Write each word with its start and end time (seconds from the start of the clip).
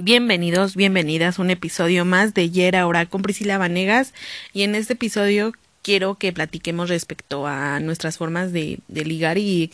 Bienvenidos, 0.00 0.74
bienvenidas 0.74 1.38
a 1.38 1.42
un 1.42 1.50
episodio 1.50 2.04
más 2.04 2.34
de 2.34 2.50
Yera 2.50 2.80
ahora 2.80 3.06
con 3.06 3.22
Priscila 3.22 3.58
Vanegas. 3.58 4.12
Y 4.52 4.64
en 4.64 4.74
este 4.74 4.94
episodio 4.94 5.52
quiero 5.82 6.16
que 6.16 6.32
platiquemos 6.32 6.88
respecto 6.88 7.46
a 7.46 7.78
nuestras 7.78 8.18
formas 8.18 8.52
de, 8.52 8.80
ligar 8.88 9.38
y 9.38 9.70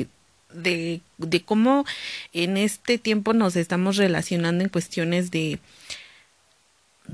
de, 0.52 1.00
de 1.16 1.40
cómo 1.42 1.86
en 2.34 2.58
este 2.58 2.98
tiempo 2.98 3.32
nos 3.32 3.56
estamos 3.56 3.96
relacionando 3.96 4.62
en 4.62 4.68
cuestiones 4.68 5.30
de 5.30 5.58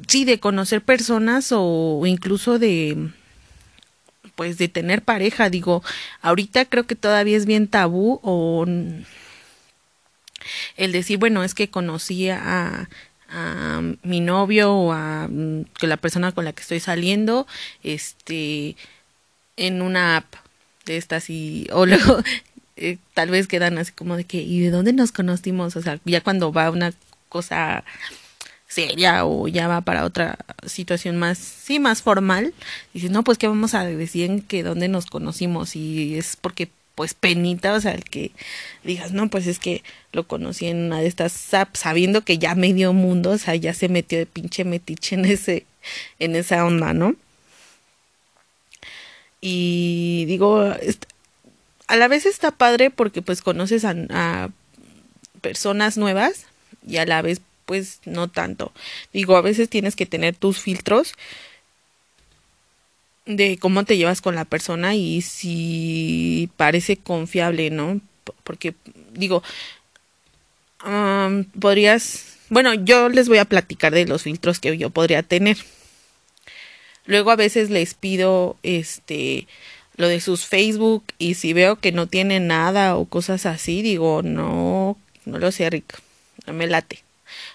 sí 0.09 0.25
de 0.25 0.41
conocer 0.41 0.83
personas 0.83 1.51
o 1.53 2.03
incluso 2.07 2.59
de 2.59 3.11
pues 4.35 4.59
de 4.59 4.67
tener 4.67 5.03
pareja. 5.03 5.49
Digo 5.49 5.85
ahorita 6.23 6.65
creo 6.65 6.89
que 6.89 6.97
todavía 6.97 7.37
es 7.37 7.47
bien 7.47 7.69
tabú 7.69 8.19
o 8.25 8.67
el 10.77 10.93
decir, 10.93 11.19
bueno, 11.19 11.45
es 11.45 11.55
que 11.55 11.71
conocí 11.71 12.29
a, 12.31 12.89
mi 14.03 14.21
novio 14.21 14.73
o 14.73 14.93
a 14.93 15.27
mm, 15.29 15.65
que 15.79 15.89
la 15.89 15.97
persona 15.97 16.33
con 16.33 16.45
la 16.45 16.53
que 16.53 16.63
estoy 16.63 16.81
saliendo, 16.81 17.47
este, 17.83 18.77
en 19.57 19.83
una 19.83 20.19
app 20.19 20.35
de 20.85 20.97
estas 20.97 21.29
y, 21.29 21.67
o 21.73 21.87
luego 21.87 22.23
eh, 22.77 22.99
tal 23.15 23.31
vez 23.31 23.49
quedan 23.49 23.79
así 23.79 23.93
como 23.93 24.17
de 24.17 24.25
que, 24.25 24.43
¿y 24.43 24.61
de 24.61 24.71
dónde 24.71 24.93
nos 24.93 25.13
conocimos? 25.13 25.77
O 25.77 25.83
sea, 25.83 25.99
ya 26.05 26.21
cuando 26.21 26.53
va 26.53 26.71
una 26.71 26.93
cosa 27.29 27.85
seria 28.69 29.25
o 29.25 29.49
ya 29.49 29.69
va 29.69 29.81
para 29.81 30.05
otra 30.05 30.39
situación 30.67 31.17
más, 31.17 31.39
sí, 31.39 31.79
más 31.79 32.03
formal, 32.03 32.53
dices, 32.93 33.11
no, 33.11 33.25
pues 33.25 33.39
que 33.39 33.49
vamos 33.49 33.75
a 33.75 33.85
decir 33.85 34.45
que 34.49 34.63
dónde 34.63 34.89
nos 34.89 35.07
conocimos 35.07 35.77
y 35.77 36.17
es 36.19 36.37
porque 36.37 36.71
pues 36.97 37.15
penita, 37.15 37.75
o 37.75 37.81
sea, 37.81 37.93
el 37.93 38.05
que 38.05 38.33
digas, 38.83 39.13
no, 39.13 39.29
pues 39.29 39.47
es 39.47 39.61
que 39.61 39.85
lo 40.13 40.27
conocí 40.27 40.67
en 40.67 40.87
una 40.87 41.01
de 41.01 41.07
estas 41.07 41.55
apps, 41.55 41.81
sabiendo 41.81 42.23
que 42.23 42.39
ya 42.39 42.55
medio 42.57 42.93
mundo, 42.95 43.31
o 43.33 43.39
sea, 43.39 43.55
ya 43.55 43.75
se 43.75 43.89
metió 43.89 44.19
de 44.19 44.27
pinche 44.27 44.65
metiche 44.65 45.15
en 45.15 45.27
ese, 45.27 45.67
en 46.19 46.35
esa 46.35 46.65
onda, 46.65 46.95
¿no? 46.95 47.15
Y 49.43 50.25
digo, 50.27 50.75
a 51.87 51.97
la 51.97 52.09
vez 52.09 52.25
está 52.27 52.51
padre 52.51 52.91
porque 52.91 53.23
pues 53.23 53.43
conoces 53.43 53.85
a, 53.85 53.95
a 54.11 54.49
personas 55.43 55.99
nuevas 55.99 56.47
y 56.87 56.97
a 56.97 57.05
la 57.05 57.21
vez 57.21 57.43
pues 57.67 58.01
no 58.07 58.29
tanto. 58.29 58.73
Digo, 59.13 59.37
a 59.37 59.43
veces 59.43 59.69
tienes 59.69 59.97
que 59.97 60.07
tener 60.07 60.35
tus 60.35 60.59
filtros 60.61 61.15
de 63.27 63.59
cómo 63.59 63.85
te 63.85 63.97
llevas 63.97 64.21
con 64.21 64.35
la 64.35 64.45
persona 64.45 64.95
y 64.95 65.21
si 65.21 66.49
parece 66.57 66.97
confiable, 66.97 67.71
¿no? 67.71 68.01
Porque 68.45 68.75
digo, 69.13 69.43
podrías, 71.61 72.39
bueno, 72.49 72.75
yo 72.75 73.09
les 73.09 73.29
voy 73.29 73.39
a 73.39 73.45
platicar 73.45 73.93
de 73.93 74.07
los 74.07 74.23
filtros 74.23 74.61
que 74.61 74.77
yo 74.79 74.91
podría 74.91 75.23
tener. 75.23 75.59
Luego 77.05 77.31
a 77.31 77.37
veces 77.37 77.71
les 77.71 77.95
pido 77.95 78.57
este 78.63 79.47
lo 79.97 80.09
de 80.09 80.21
sus 80.21 80.45
Facebook 80.45 81.05
y 81.19 81.35
si 81.35 81.53
veo 81.53 81.77
que 81.77 81.91
no 81.91 82.07
tiene 82.07 82.39
nada 82.39 82.97
o 82.97 83.07
cosas 83.07 83.47
así, 83.47 83.81
digo, 83.81 84.23
no, 84.23 84.99
no 85.25 85.39
lo 85.39 85.51
sé, 85.53 85.71
Rick, 85.71 86.01
no 86.47 86.53
me 86.53 86.67
late. 86.67 87.03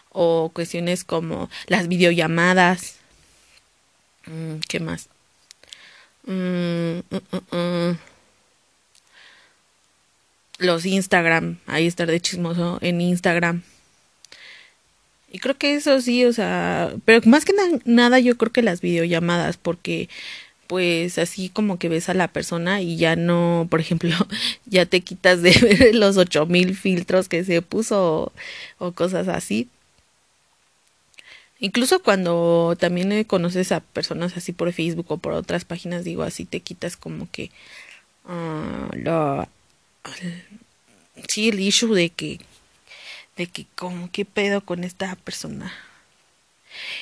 O 0.10 0.50
cuestiones 0.54 1.04
como 1.04 1.50
las 1.68 1.88
videollamadas. 1.88 2.96
Mm, 4.26 4.60
¿Qué 4.68 4.80
más? 4.80 5.08
Mm, 6.26 7.00
mm, 7.10 7.58
mm, 7.58 7.98
los 10.60 10.86
Instagram, 10.86 11.58
ahí 11.66 11.88
estar 11.88 12.08
de 12.08 12.20
chismoso 12.20 12.78
en 12.82 13.02
Instagram. 13.02 13.64
Y 15.32 15.40
creo 15.40 15.58
que 15.58 15.76
eso 15.76 16.02
sí, 16.02 16.26
o 16.26 16.34
sea, 16.34 16.94
pero 17.06 17.22
más 17.26 17.46
que 17.46 17.54
nada 17.86 18.20
yo 18.20 18.38
creo 18.38 18.52
que 18.52 18.62
las 18.62 18.82
videollamadas, 18.82 19.58
porque 19.58 20.10
pues 20.68 21.18
así 21.18 21.50
como 21.50 21.78
que 21.80 21.90
ves 21.90 22.10
a 22.10 22.14
la 22.14 22.30
persona 22.30 22.82
y 22.82 22.96
ya 22.98 23.18
no, 23.18 23.68
por 23.70 23.82
ejemplo, 23.82 24.12
ya 24.66 24.86
te 24.86 25.02
quitas 25.02 25.42
de 25.42 25.52
ver 25.52 25.96
los 25.96 26.18
ocho 26.18 26.46
mil 26.46 26.76
filtros 26.78 27.28
que 27.30 27.44
se 27.44 27.62
puso 27.62 28.32
o 28.78 28.92
cosas 28.94 29.28
así. 29.28 29.70
Incluso 31.62 32.02
cuando 32.02 32.76
también 32.80 33.24
conoces 33.26 33.72
a 33.72 33.82
personas 33.82 34.36
así 34.36 34.52
por 34.52 34.74
Facebook 34.74 35.06
o 35.10 35.18
por 35.18 35.34
otras 35.34 35.64
páginas, 35.64 36.04
digo, 36.04 36.24
así 36.24 36.44
te 36.44 36.60
quitas 36.60 36.98
como 36.98 37.30
que 37.30 37.52
uh, 38.26 39.46
sí, 41.30 41.50
el 41.50 41.60
issue 41.60 41.94
de 41.94 42.10
que, 42.10 42.40
de 43.38 43.46
que, 43.46 43.68
como, 43.76 44.12
¿qué 44.12 44.26
pedo 44.26 44.62
con 44.62 44.84
esta 44.84 45.16
persona? 45.16 45.72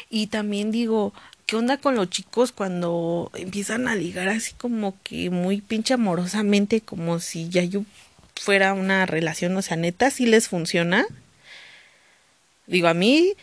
Y 0.09 0.28
también 0.28 0.72
digo, 0.72 1.14
¿qué 1.46 1.56
onda 1.56 1.78
con 1.78 1.96
los 1.96 2.09
chicos 2.09 2.52
cuando 2.52 3.31
empiezan 3.36 3.88
a 3.88 3.96
ligar 3.96 4.28
así 4.28 4.53
como 4.56 4.97
que 5.03 5.30
muy 5.30 5.62
pinche 5.62 5.94
amorosamente, 5.94 6.81
como 6.81 7.20
si 7.22 7.47
ya 7.47 7.64
yo 7.64 7.86
fuera 8.36 8.74
una 8.74 9.06
relación, 9.06 9.56
o 9.56 9.62
sea, 9.62 9.78
neta, 9.78 10.12
sí 10.12 10.26
les 10.26 10.50
funciona? 10.50 11.06
Digo, 12.68 12.90
a 12.90 12.94
mí 12.94 13.36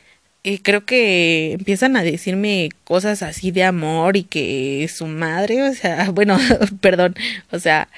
y 0.47 0.61
creo 0.61 0.85
que 0.85 1.55
empiezan 1.55 1.97
a 1.97 2.05
decirme 2.05 2.69
cosas 2.85 3.25
así 3.25 3.51
de 3.51 3.65
amor 3.65 4.17
y 4.17 4.23
que 4.23 4.89
su 4.89 5.09
madre, 5.09 5.69
o 5.69 5.75
sea, 5.75 6.11
bueno, 6.13 6.39
perdón, 6.81 7.17
o 7.51 7.59
sea, 7.59 7.89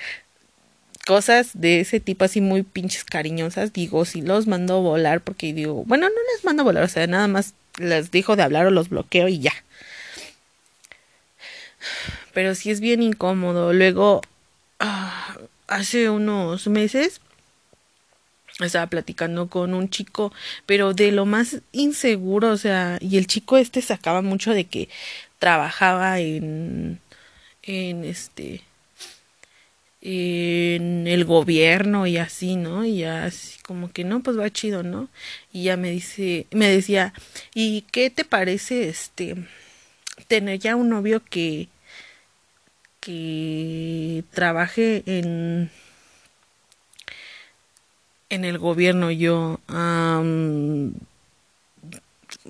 cosas 1.06 1.50
de 1.52 1.80
ese 1.80 2.00
tipo 2.00 2.24
así 2.24 2.40
muy 2.40 2.62
pinches 2.62 3.04
cariñosas, 3.04 3.74
digo, 3.74 4.06
si 4.06 4.22
los 4.22 4.46
mando 4.46 4.76
a 4.76 4.80
volar 4.80 5.20
porque 5.20 5.52
digo, 5.52 5.84
bueno, 5.84 6.08
no 6.08 6.14
les 6.34 6.42
mando 6.42 6.62
a 6.62 6.64
volar, 6.64 6.84
o 6.84 6.88
sea, 6.88 7.06
nada 7.06 7.28
más 7.28 7.52
les 7.76 8.10
dejo 8.12 8.34
de 8.34 8.44
hablar 8.44 8.66
o 8.66 8.70
los 8.70 8.88
bloqueo 8.88 9.28
y 9.28 9.40
ya. 9.40 9.52
Pero 12.32 12.54
sí 12.54 12.70
es 12.70 12.80
bien 12.80 13.02
incómodo. 13.02 13.74
Luego, 13.74 14.22
hace 15.66 16.08
unos 16.08 16.66
meses 16.66 17.20
estaba 18.66 18.86
platicando 18.88 19.48
con 19.48 19.74
un 19.74 19.88
chico, 19.90 20.32
pero 20.66 20.94
de 20.94 21.12
lo 21.12 21.26
más 21.26 21.60
inseguro, 21.72 22.50
o 22.50 22.56
sea, 22.56 22.98
y 23.00 23.16
el 23.18 23.26
chico 23.26 23.56
este 23.58 23.82
sacaba 23.82 24.22
mucho 24.22 24.52
de 24.52 24.64
que 24.64 24.88
trabajaba 25.38 26.20
en, 26.20 27.00
en 27.62 28.04
este, 28.04 28.62
en 30.00 31.06
el 31.06 31.24
gobierno 31.24 32.06
y 32.06 32.18
así, 32.18 32.56
¿no? 32.56 32.84
Y 32.84 33.04
así 33.04 33.58
como 33.62 33.90
que 33.92 34.04
no, 34.04 34.22
pues 34.22 34.38
va 34.38 34.50
chido, 34.50 34.82
¿no? 34.82 35.08
Y 35.52 35.64
ya 35.64 35.76
me 35.76 35.90
dice, 35.90 36.46
me 36.50 36.68
decía, 36.68 37.12
¿y 37.54 37.82
qué 37.92 38.10
te 38.10 38.24
parece 38.24 38.88
este 38.88 39.36
tener 40.26 40.58
ya 40.58 40.76
un 40.76 40.88
novio 40.90 41.22
que 41.24 41.68
que 43.00 44.24
trabaje 44.32 45.02
en 45.06 45.70
en 48.30 48.44
el 48.44 48.58
gobierno 48.58 49.10
yo, 49.10 49.60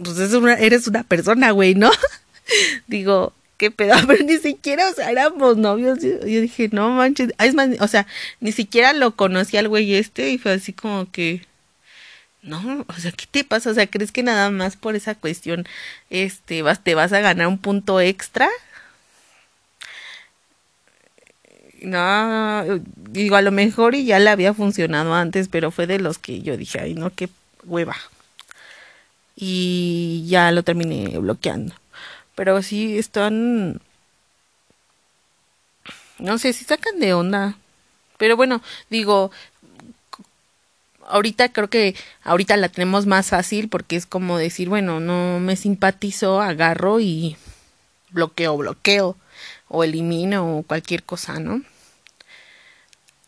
pues 0.02 0.18
es 0.18 0.32
una, 0.32 0.54
eres 0.54 0.86
una 0.86 1.04
persona, 1.04 1.50
güey, 1.52 1.74
¿no? 1.74 1.90
Digo, 2.86 3.32
qué 3.58 3.70
pedo, 3.70 3.94
pero 4.06 4.24
ni 4.24 4.38
siquiera, 4.38 4.88
o 4.88 4.94
sea, 4.94 5.10
éramos 5.10 5.56
novios. 5.56 6.00
Yo, 6.00 6.18
dije, 6.18 6.70
no 6.72 6.90
manches, 6.90 7.30
o 7.80 7.88
sea, 7.88 8.06
ni 8.40 8.52
siquiera 8.52 8.92
lo 8.92 9.14
conocí 9.16 9.56
al 9.56 9.68
güey 9.68 9.94
este 9.94 10.30
y 10.30 10.38
fue 10.38 10.52
así 10.52 10.72
como 10.72 11.10
que, 11.10 11.42
no, 12.42 12.86
o 12.88 12.94
sea, 12.94 13.12
¿qué 13.12 13.26
te 13.30 13.44
pasa? 13.44 13.70
O 13.70 13.74
sea, 13.74 13.86
¿crees 13.86 14.12
que 14.12 14.22
nada 14.22 14.50
más 14.50 14.76
por 14.76 14.96
esa 14.96 15.14
cuestión, 15.14 15.66
este, 16.08 16.62
vas, 16.62 16.82
te 16.82 16.94
vas 16.94 17.12
a 17.12 17.20
ganar 17.20 17.48
un 17.48 17.58
punto 17.58 18.00
extra? 18.00 18.48
No, 21.82 22.64
digo, 22.96 23.36
a 23.36 23.42
lo 23.42 23.52
mejor 23.52 23.94
y 23.94 24.04
ya 24.04 24.18
le 24.18 24.30
había 24.30 24.54
funcionado 24.54 25.14
antes, 25.14 25.48
pero 25.48 25.70
fue 25.70 25.86
de 25.86 26.00
los 26.00 26.18
que 26.18 26.42
yo 26.42 26.56
dije, 26.56 26.80
ay, 26.80 26.94
no, 26.94 27.10
qué 27.10 27.28
hueva. 27.64 27.96
Y 29.36 30.24
ya 30.26 30.50
lo 30.50 30.64
terminé 30.64 31.16
bloqueando. 31.18 31.74
Pero 32.34 32.62
sí 32.62 32.98
están. 32.98 33.80
No 36.18 36.38
sé, 36.38 36.52
si 36.52 36.64
sacan 36.64 36.98
de 36.98 37.14
onda. 37.14 37.56
Pero 38.18 38.36
bueno, 38.36 38.60
digo, 38.90 39.30
ahorita 41.06 41.52
creo 41.52 41.70
que 41.70 41.94
ahorita 42.24 42.56
la 42.56 42.68
tenemos 42.68 43.06
más 43.06 43.28
fácil 43.28 43.68
porque 43.68 43.96
es 43.96 44.06
como 44.06 44.38
decir, 44.38 44.68
bueno, 44.68 44.98
no 44.98 45.38
me 45.40 45.54
simpatizo, 45.56 46.40
agarro 46.40 46.98
y 47.00 47.36
bloqueo, 48.10 48.56
bloqueo 48.56 49.16
o 49.68 49.84
elimino 49.84 50.58
o 50.58 50.62
cualquier 50.62 51.02
cosa, 51.02 51.38
¿no? 51.40 51.62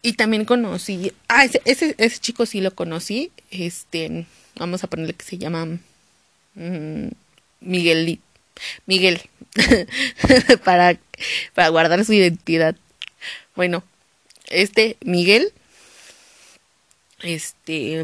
Y 0.03 0.15
también 0.15 0.45
conocí, 0.47 1.13
ah, 1.29 1.45
ese, 1.45 1.61
ese, 1.67 1.95
ese 1.99 2.19
chico 2.19 2.47
sí 2.47 2.61
lo 2.61 2.75
conocí, 2.75 3.33
este, 3.51 4.27
vamos 4.57 4.83
a 4.83 4.87
ponerle 4.87 5.13
que 5.13 5.25
se 5.25 5.37
llama 5.39 5.67
mm, 6.55 7.09
Miguel, 7.61 8.19
Miguel, 8.87 9.21
para, 10.65 10.99
para 11.55 11.69
guardar 11.69 12.05
su 12.05 12.15
identidad. 12.15 12.77
Bueno, 13.55 13.85
este 14.49 14.97
Miguel, 15.03 15.53
este, 17.23 18.03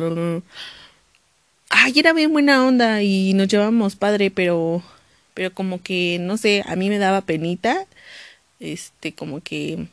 ay, 1.70 1.92
era 1.98 2.12
bien 2.12 2.32
buena 2.32 2.66
onda 2.66 3.02
y 3.02 3.32
nos 3.34 3.48
llevamos 3.48 3.96
padre, 3.96 4.30
pero, 4.30 4.82
pero 5.34 5.52
como 5.52 5.82
que, 5.82 6.18
no 6.20 6.36
sé, 6.36 6.62
a 6.66 6.76
mí 6.76 6.88
me 6.90 6.98
daba 6.98 7.22
penita, 7.22 7.86
este, 8.60 9.14
como 9.14 9.40
que, 9.40 9.86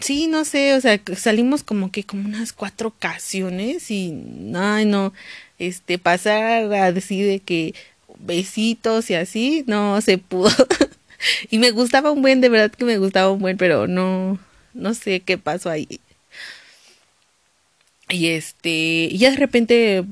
sí, 0.00 0.26
no 0.26 0.44
sé, 0.44 0.74
o 0.74 0.80
sea, 0.80 1.00
salimos 1.16 1.62
como 1.62 1.90
que 1.90 2.04
como 2.04 2.28
unas 2.28 2.52
cuatro 2.52 2.88
ocasiones 2.88 3.90
y, 3.90 4.14
ay, 4.54 4.84
no, 4.86 5.12
este, 5.58 5.98
pasar 5.98 6.72
a 6.72 6.92
decir 6.92 7.26
de 7.26 7.40
que 7.40 7.74
besitos 8.18 9.10
y 9.10 9.14
así, 9.14 9.64
no 9.66 10.00
se 10.00 10.18
pudo. 10.18 10.50
y 11.50 11.58
me 11.58 11.70
gustaba 11.70 12.10
un 12.10 12.22
buen, 12.22 12.40
de 12.40 12.48
verdad 12.48 12.70
que 12.70 12.84
me 12.84 12.98
gustaba 12.98 13.30
un 13.32 13.40
buen, 13.40 13.56
pero 13.56 13.86
no, 13.86 14.38
no 14.74 14.94
sé 14.94 15.20
qué 15.20 15.38
pasó 15.38 15.70
ahí. 15.70 16.00
Y 18.08 18.28
este, 18.28 19.08
ya 19.16 19.30
de 19.30 19.36
repente 19.36 20.04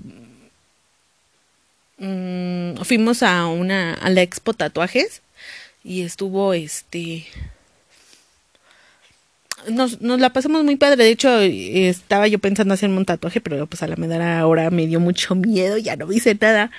mmm, 1.99 2.77
fuimos 2.83 3.23
a 3.23 3.47
una, 3.47 3.95
a 3.95 4.11
la 4.11 4.23
expo 4.23 4.53
tatuajes 4.55 5.23
y 5.85 6.03
estuvo 6.03 6.55
este, 6.55 7.27
nos, 9.69 10.01
nos 10.01 10.21
la 10.21 10.33
pasamos 10.33 10.65
muy 10.65 10.77
padre. 10.77 11.05
De 11.05 11.11
hecho, 11.11 11.39
estaba 11.41 12.27
yo 12.29 12.39
pensando 12.39 12.75
hacerme 12.75 12.97
un 12.97 13.05
tatuaje, 13.05 13.41
pero 13.41 13.67
pues 13.67 13.83
a 13.83 13.89
la 13.89 13.97
medalla 13.97 14.41
ahora 14.41 14.71
me 14.71 14.87
dio 14.87 15.01
mucho 15.01 15.35
miedo, 15.35 15.79
ya 15.79 15.97
no 15.97 16.11
hice 16.13 16.37
nada. 16.41 16.71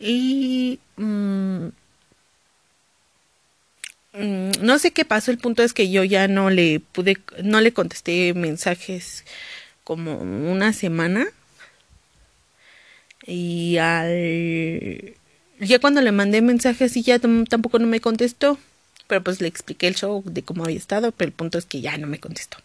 Y 0.00 0.80
mmm, 0.96 1.68
no 4.62 4.78
sé 4.78 4.92
qué 4.92 5.04
pasó, 5.04 5.30
el 5.30 5.38
punto 5.38 5.62
es 5.62 5.72
que 5.74 5.90
yo 5.90 6.02
ya 6.04 6.26
no 6.28 6.50
le 6.50 6.80
pude, 6.80 7.18
no 7.42 7.60
le 7.60 7.72
contesté 7.72 8.32
mensajes 8.34 9.24
como 9.84 10.18
una 10.18 10.72
semana. 10.72 11.26
Y 13.26 13.76
al... 13.78 15.15
Ya 15.58 15.78
cuando 15.78 16.00
le 16.00 16.12
mandé 16.12 16.42
mensajes 16.42 16.96
y 16.96 17.02
ya 17.02 17.18
tampoco 17.18 17.78
no 17.78 17.86
me 17.86 18.00
contestó. 18.00 18.58
Pero 19.06 19.22
pues 19.22 19.40
le 19.40 19.48
expliqué 19.48 19.86
el 19.86 19.94
show 19.94 20.22
de 20.26 20.42
cómo 20.42 20.64
había 20.64 20.76
estado, 20.76 21.12
pero 21.12 21.28
el 21.28 21.32
punto 21.32 21.58
es 21.58 21.64
que 21.64 21.80
ya 21.80 21.96
no 21.96 22.06
me 22.06 22.18
contestó. 22.18 22.58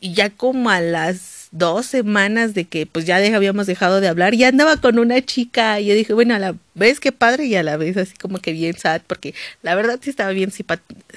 Y 0.00 0.14
ya 0.14 0.30
como 0.30 0.70
a 0.70 0.80
las 0.80 1.48
dos 1.50 1.86
semanas 1.86 2.54
de 2.54 2.64
que 2.64 2.86
pues 2.86 3.04
ya 3.04 3.16
habíamos 3.16 3.66
dejado 3.66 4.00
de 4.00 4.08
hablar, 4.08 4.34
ya 4.34 4.48
andaba 4.48 4.76
con 4.76 4.98
una 4.98 5.20
chica 5.22 5.80
y 5.80 5.86
yo 5.86 5.94
dije, 5.94 6.12
bueno, 6.12 6.34
a 6.34 6.38
la 6.38 6.54
vez 6.74 7.00
que 7.00 7.10
padre 7.10 7.46
y 7.46 7.56
a 7.56 7.62
la 7.62 7.76
vez 7.76 7.96
así 7.96 8.14
como 8.16 8.38
que 8.38 8.52
bien 8.52 8.78
sad, 8.78 9.02
porque 9.06 9.34
la 9.62 9.74
verdad 9.74 9.98
sí 10.02 10.10
estaba 10.10 10.30
bien, 10.30 10.52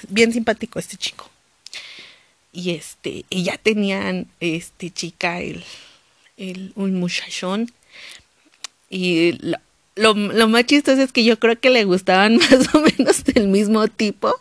bien 0.08 0.32
simpático 0.32 0.78
este 0.78 0.96
chico 0.96 1.30
y 2.52 2.70
este 2.70 3.24
y 3.30 3.44
ya 3.44 3.58
tenían 3.58 4.26
este 4.40 4.90
chica 4.90 5.40
el, 5.40 5.62
el 6.36 6.72
un 6.74 6.98
muchachón 6.98 7.70
y 8.90 9.38
lo, 9.98 10.14
lo, 10.14 10.48
más 10.48 10.64
chistoso 10.64 11.02
es 11.02 11.12
que 11.12 11.24
yo 11.24 11.38
creo 11.38 11.58
que 11.58 11.70
le 11.70 11.84
gustaban 11.84 12.36
más 12.36 12.74
o 12.74 12.80
menos 12.80 13.24
del 13.24 13.48
mismo 13.48 13.88
tipo 13.88 14.34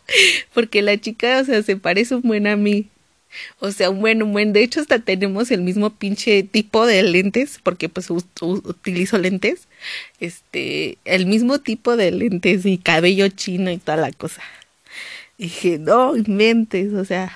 porque 0.54 0.82
la 0.82 0.98
chica 0.98 1.42
o 1.42 1.46
sea 1.46 1.64
se 1.64 1.78
parece 1.78 2.16
un 2.16 2.22
buen 2.22 2.48
a 2.48 2.56
mí. 2.56 2.88
O 3.60 3.72
sea 3.72 3.90
un 3.90 4.00
buen 4.00 4.24
un 4.24 4.32
buen. 4.32 4.54
De 4.54 4.64
hecho 4.64 4.82
hasta 4.82 5.00
tenemos 5.00 5.52
el 5.52 5.62
mismo 5.62 5.90
pinche 5.90 6.44
tipo 6.44 6.86
de 6.86 7.04
lentes 7.04 7.60
porque 7.64 7.90
pues 7.90 8.10
utilizo 8.10 9.18
lentes. 9.18 9.68
Este 10.20 10.98
el 11.06 11.26
mismo 11.26 11.60
tipo 11.60 11.98
de 11.98 12.12
lentes 12.12 12.66
y 12.66 12.78
cabello 12.78 13.28
chino 13.30 13.72
y 13.72 13.78
toda 13.78 13.98
la 13.98 14.12
cosa. 14.12 14.42
Dije 15.38 15.78
no 15.80 16.16
inventes 16.16 16.94
o 16.94 17.06
sea 17.06 17.36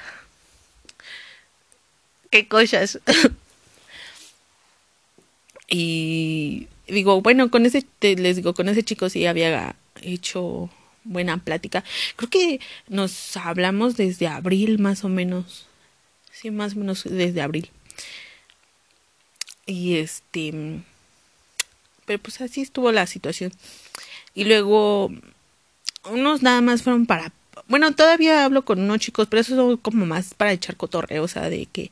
qué 2.29 2.47
cosas. 2.47 2.99
y 5.69 6.67
digo, 6.93 7.21
bueno, 7.21 7.49
con 7.49 7.65
ese, 7.65 7.85
les 8.01 8.35
digo, 8.35 8.53
con 8.53 8.69
ese 8.69 8.83
chico 8.83 9.09
sí 9.09 9.25
había 9.25 9.75
hecho 10.01 10.69
buena 11.03 11.37
plática. 11.37 11.83
Creo 12.15 12.29
que 12.29 12.59
nos 12.87 13.35
hablamos 13.37 13.97
desde 13.97 14.27
abril 14.27 14.79
más 14.79 15.03
o 15.03 15.09
menos. 15.09 15.67
Sí, 16.31 16.51
más 16.51 16.75
o 16.75 16.79
menos 16.79 17.03
desde 17.03 17.41
abril. 17.41 17.69
Y 19.65 19.97
este... 19.97 20.81
Pero 22.05 22.19
pues 22.19 22.41
así 22.41 22.61
estuvo 22.61 22.91
la 22.91 23.07
situación. 23.07 23.51
Y 24.33 24.45
luego 24.45 25.11
unos 26.09 26.41
nada 26.41 26.61
más 26.61 26.81
fueron 26.83 27.05
para 27.05 27.31
bueno, 27.67 27.93
todavía 27.95 28.43
hablo 28.45 28.65
con 28.65 28.79
unos 28.81 28.99
chicos, 28.99 29.27
pero 29.29 29.41
eso 29.41 29.73
es 29.73 29.79
como 29.81 30.05
más 30.05 30.33
para 30.33 30.51
echar 30.51 30.75
cotorreo, 30.77 31.23
o 31.23 31.27
sea, 31.27 31.49
de 31.49 31.67
que, 31.67 31.91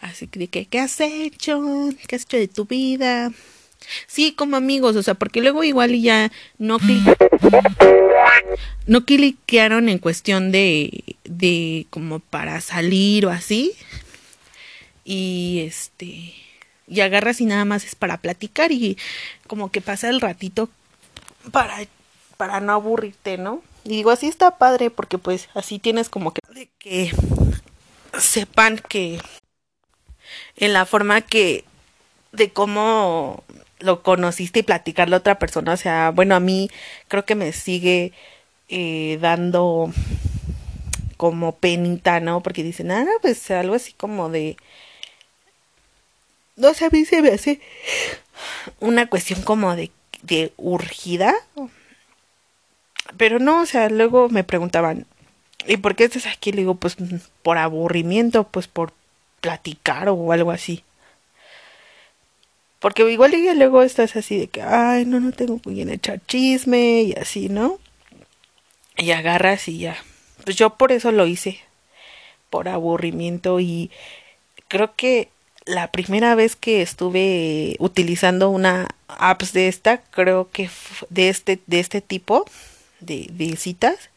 así 0.00 0.26
de 0.26 0.48
que, 0.48 0.66
¿qué 0.66 0.80
has 0.80 1.00
hecho? 1.00 1.90
¿Qué 2.06 2.16
has 2.16 2.22
hecho 2.22 2.36
de 2.36 2.48
tu 2.48 2.66
vida? 2.66 3.32
Sí, 4.06 4.32
como 4.32 4.56
amigos, 4.56 4.96
o 4.96 5.02
sea, 5.02 5.14
porque 5.14 5.40
luego 5.40 5.64
igual 5.64 6.00
ya 6.00 6.30
no 6.58 6.78
no 8.86 9.04
cliquearon 9.04 9.88
en 9.88 9.98
cuestión 9.98 10.50
de, 10.52 11.16
de 11.24 11.86
como 11.90 12.20
para 12.20 12.60
salir 12.60 13.26
o 13.26 13.30
así. 13.30 13.74
Y 15.04 15.64
este, 15.66 16.34
y 16.86 17.00
agarras 17.00 17.40
y 17.40 17.46
nada 17.46 17.64
más 17.64 17.84
es 17.84 17.94
para 17.94 18.18
platicar 18.18 18.72
y 18.72 18.98
como 19.46 19.70
que 19.70 19.80
pasa 19.80 20.08
el 20.08 20.20
ratito 20.20 20.68
para, 21.52 21.78
para 22.36 22.60
no 22.60 22.72
aburrirte, 22.72 23.38
¿no? 23.38 23.62
Y 23.84 23.90
digo, 23.90 24.10
así 24.10 24.26
está 24.26 24.58
padre 24.58 24.90
porque 24.90 25.18
pues 25.18 25.48
así 25.54 25.78
tienes 25.78 26.08
como 26.08 26.32
que 26.32 26.40
de 26.52 26.68
que 26.78 27.12
sepan 28.18 28.78
que 28.78 29.20
en 30.56 30.72
la 30.72 30.84
forma 30.86 31.20
que 31.20 31.64
de 32.32 32.50
cómo 32.50 33.44
lo 33.80 34.02
conociste 34.02 34.60
y 34.60 34.62
platicarle 34.62 35.14
a 35.16 35.18
otra 35.18 35.38
persona, 35.38 35.72
o 35.72 35.76
sea, 35.76 36.10
bueno, 36.10 36.34
a 36.34 36.40
mí 36.40 36.70
creo 37.08 37.24
que 37.24 37.34
me 37.34 37.52
sigue 37.52 38.12
eh, 38.68 39.18
dando 39.20 39.92
como 41.16 41.56
penita, 41.56 42.20
¿no? 42.20 42.42
Porque 42.42 42.62
dicen, 42.62 42.90
ah, 42.90 43.06
pues 43.22 43.50
algo 43.50 43.74
así 43.74 43.92
como 43.92 44.30
de... 44.30 44.56
No 46.56 46.74
sé, 46.74 46.86
a 46.86 46.90
mí 46.90 47.04
se 47.04 47.22
me 47.22 47.30
hace 47.30 47.60
una 48.80 49.06
cuestión 49.08 49.42
como 49.42 49.76
de, 49.76 49.90
de 50.22 50.52
urgida, 50.56 51.34
pero 53.16 53.38
no, 53.38 53.62
o 53.62 53.66
sea, 53.66 53.88
luego 53.88 54.28
me 54.28 54.44
preguntaban, 54.44 55.06
¿y 55.66 55.76
por 55.76 55.94
qué 55.96 56.04
estás 56.04 56.26
aquí? 56.26 56.52
Le 56.52 56.58
digo, 56.58 56.74
pues 56.74 56.96
por 57.42 57.58
aburrimiento, 57.58 58.44
pues 58.44 58.66
por 58.68 58.92
platicar 59.40 60.08
o 60.08 60.32
algo 60.32 60.50
así. 60.50 60.84
Porque 62.78 63.10
igual 63.10 63.34
y 63.34 63.52
luego 63.54 63.82
estás 63.82 64.16
así 64.16 64.38
de 64.38 64.48
que, 64.48 64.62
ay, 64.62 65.04
no, 65.04 65.18
no 65.20 65.32
tengo 65.32 65.58
con 65.58 65.74
quién 65.74 65.90
echar 65.90 66.20
chisme 66.26 67.02
y 67.02 67.12
así, 67.14 67.48
¿no? 67.48 67.78
Y 68.96 69.10
agarras 69.10 69.68
y 69.68 69.78
ya. 69.78 69.96
Pues 70.44 70.56
yo 70.56 70.70
por 70.70 70.92
eso 70.92 71.10
lo 71.12 71.26
hice, 71.26 71.60
por 72.50 72.68
aburrimiento 72.68 73.60
y 73.60 73.90
creo 74.68 74.94
que 74.94 75.28
la 75.66 75.90
primera 75.90 76.34
vez 76.34 76.56
que 76.56 76.80
estuve 76.82 77.76
utilizando 77.78 78.48
una 78.50 78.88
apps 79.08 79.52
de 79.52 79.68
esta, 79.68 79.98
creo 80.10 80.48
que 80.50 80.70
de 81.10 81.28
este 81.28 81.60
de 81.66 81.80
este 81.80 82.00
tipo, 82.00 82.44
de, 83.00 83.28
de 83.30 83.56
citas. 83.56 84.10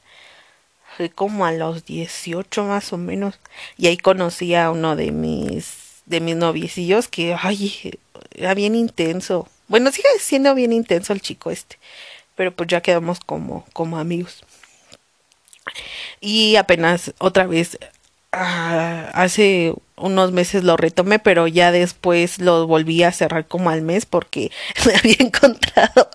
Fue 0.97 1.09
como 1.09 1.45
a 1.45 1.53
los 1.53 1.85
18 1.85 2.65
más 2.65 2.91
o 2.91 2.97
menos. 2.97 3.39
Y 3.77 3.87
ahí 3.87 3.97
conocí 3.97 4.55
a 4.55 4.71
uno 4.71 4.95
de 4.95 5.11
mis, 5.11 5.80
de 6.05 6.19
mis 6.19 6.35
noviecillos 6.35 7.07
que, 7.07 7.35
ay, 7.39 7.99
era 8.31 8.53
bien 8.53 8.75
intenso. 8.75 9.47
Bueno, 9.67 9.91
sigue 9.91 10.09
siendo 10.19 10.53
bien 10.55 10.73
intenso 10.73 11.13
el 11.13 11.21
chico 11.21 11.51
este. 11.51 11.77
Pero 12.35 12.51
pues 12.51 12.67
ya 12.69 12.81
quedamos 12.81 13.19
como, 13.19 13.65
como 13.73 13.97
amigos. 13.97 14.43
Y 16.19 16.55
apenas 16.55 17.13
otra 17.19 17.45
vez 17.47 17.77
ah, 18.31 19.09
hace 19.13 19.73
unos 19.95 20.31
meses 20.31 20.63
lo 20.63 20.77
retomé, 20.77 21.19
pero 21.19 21.47
ya 21.47 21.71
después 21.71 22.39
lo 22.39 22.67
volví 22.67 23.03
a 23.03 23.11
cerrar 23.11 23.47
como 23.47 23.69
al 23.69 23.81
mes 23.81 24.05
porque 24.05 24.51
me 24.85 24.95
había 24.95 25.15
encontrado 25.19 26.09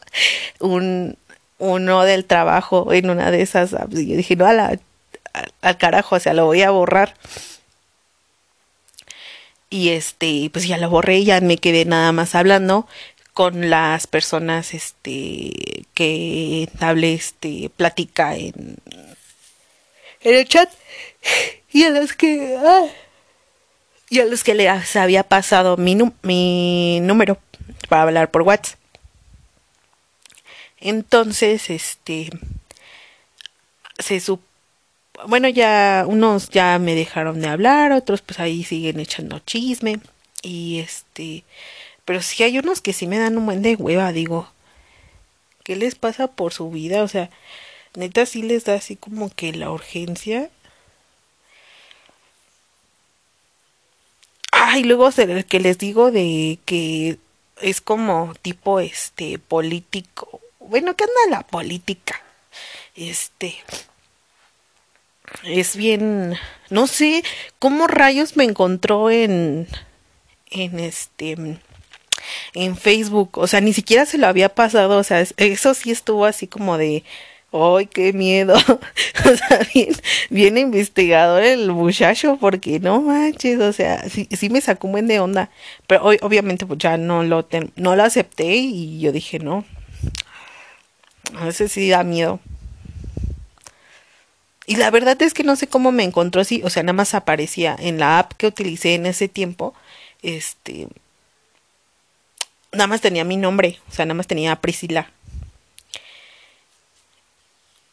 un, 0.60 1.16
uno 1.58 2.02
del 2.02 2.24
trabajo 2.24 2.92
en 2.92 3.10
una 3.10 3.30
de 3.30 3.42
esas 3.42 3.74
Y 3.90 4.06
yo 4.08 4.16
dije, 4.16 4.36
no, 4.36 4.46
a 4.46 4.52
la, 4.52 4.78
al 5.62 5.78
carajo, 5.78 6.16
o 6.16 6.20
sea, 6.20 6.34
lo 6.34 6.46
voy 6.46 6.62
a 6.62 6.70
borrar. 6.70 7.14
Y 9.68 9.90
este, 9.90 10.48
pues 10.52 10.66
ya 10.66 10.78
lo 10.78 10.88
borré, 10.90 11.24
ya 11.24 11.40
me 11.40 11.58
quedé 11.58 11.84
nada 11.84 12.12
más 12.12 12.34
hablando 12.34 12.86
con 13.34 13.68
las 13.68 14.06
personas 14.06 14.72
este 14.72 15.84
que 15.92 16.68
hable 16.80 17.14
este 17.14 17.70
platica 17.76 18.36
en 18.36 18.76
el 20.20 20.48
chat. 20.48 20.70
Y 21.72 21.82
a 21.82 21.90
los 21.90 22.12
que 22.14 22.56
ah, 22.58 22.86
y 24.08 24.20
a 24.20 24.24
los 24.24 24.44
que 24.44 24.54
les 24.54 24.96
había 24.96 25.22
pasado 25.24 25.76
mi, 25.76 25.96
mi 26.22 27.00
número 27.02 27.38
para 27.88 28.02
hablar 28.02 28.30
por 28.30 28.42
WhatsApp. 28.42 28.78
Entonces, 30.78 31.70
este, 31.70 32.30
se 33.98 34.20
sup 34.20 34.40
bueno, 35.26 35.48
ya 35.48 36.04
unos 36.06 36.50
ya 36.50 36.78
me 36.78 36.94
dejaron 36.94 37.40
de 37.40 37.48
hablar, 37.48 37.92
otros 37.92 38.22
pues 38.22 38.40
ahí 38.40 38.64
siguen 38.64 39.00
echando 39.00 39.38
chisme 39.40 40.00
Y 40.42 40.80
este, 40.80 41.44
pero 42.04 42.22
sí 42.22 42.42
hay 42.42 42.58
unos 42.58 42.80
que 42.80 42.92
sí 42.92 43.06
me 43.06 43.18
dan 43.18 43.38
un 43.38 43.46
buen 43.46 43.62
de 43.62 43.76
hueva, 43.76 44.12
digo. 44.12 44.48
¿Qué 45.64 45.76
les 45.76 45.94
pasa 45.96 46.28
por 46.28 46.52
su 46.52 46.70
vida? 46.70 47.02
O 47.02 47.08
sea, 47.08 47.30
neta 47.94 48.26
sí 48.26 48.42
les 48.42 48.64
da 48.64 48.74
así 48.74 48.96
como 48.96 49.30
que 49.30 49.52
la 49.52 49.70
urgencia. 49.70 50.50
Ay, 54.52 54.84
luego 54.84 55.08
el 55.16 55.44
que 55.44 55.60
les 55.60 55.78
digo 55.78 56.10
de 56.10 56.58
que 56.64 57.18
es 57.60 57.80
como 57.80 58.34
tipo 58.42 58.80
este 58.80 59.38
político. 59.38 60.40
Bueno, 60.60 60.94
¿qué 60.96 61.04
anda 61.04 61.38
la 61.38 61.46
política? 61.46 62.22
Este 62.94 63.56
es 65.44 65.76
bien, 65.76 66.34
no 66.70 66.86
sé 66.86 67.22
cómo 67.58 67.86
rayos 67.86 68.36
me 68.36 68.44
encontró 68.44 69.10
en 69.10 69.66
en 70.50 70.80
este 70.80 71.36
en 72.54 72.76
Facebook, 72.76 73.38
o 73.38 73.46
sea, 73.46 73.60
ni 73.60 73.72
siquiera 73.72 74.06
se 74.06 74.18
lo 74.18 74.26
había 74.26 74.48
pasado, 74.48 74.98
o 74.98 75.04
sea, 75.04 75.24
eso 75.36 75.74
sí 75.74 75.90
estuvo 75.90 76.24
así 76.24 76.46
como 76.46 76.78
de, 76.78 77.04
¡ay, 77.52 77.86
qué 77.86 78.12
miedo! 78.12 78.54
o 79.24 79.36
sea, 79.36 79.60
bien, 79.74 79.94
bien 80.30 80.58
investigador 80.58 81.42
el 81.42 81.70
muchacho, 81.72 82.36
porque 82.40 82.80
no 82.80 83.02
manches, 83.02 83.60
o 83.60 83.72
sea, 83.72 84.08
sí, 84.08 84.28
sí 84.36 84.50
me 84.50 84.60
sacó 84.60 84.88
un 84.88 84.92
buen 84.92 85.06
de 85.06 85.20
onda, 85.20 85.50
pero 85.86 86.04
hoy, 86.04 86.18
obviamente 86.22 86.66
pues 86.66 86.78
ya 86.78 86.96
no 86.96 87.22
lo, 87.22 87.46
no 87.76 87.96
lo 87.96 88.02
acepté 88.02 88.56
y 88.56 89.00
yo 89.00 89.12
dije, 89.12 89.38
no, 89.38 89.64
a 91.34 91.52
sí 91.52 91.88
da 91.90 92.04
miedo. 92.04 92.40
Y 94.66 94.76
la 94.76 94.90
verdad 94.90 95.20
es 95.22 95.32
que 95.32 95.44
no 95.44 95.54
sé 95.54 95.68
cómo 95.68 95.92
me 95.92 96.02
encontró 96.02 96.40
así, 96.40 96.60
o 96.64 96.70
sea, 96.70 96.82
nada 96.82 96.92
más 96.92 97.14
aparecía 97.14 97.76
en 97.78 97.98
la 97.98 98.18
app 98.18 98.32
que 98.32 98.48
utilicé 98.48 98.94
en 98.94 99.06
ese 99.06 99.28
tiempo, 99.28 99.74
este, 100.22 100.88
nada 102.72 102.88
más 102.88 103.00
tenía 103.00 103.24
mi 103.24 103.36
nombre, 103.36 103.78
o 103.88 103.92
sea, 103.92 104.04
nada 104.06 104.14
más 104.14 104.26
tenía 104.26 104.56
Priscila. 104.60 105.10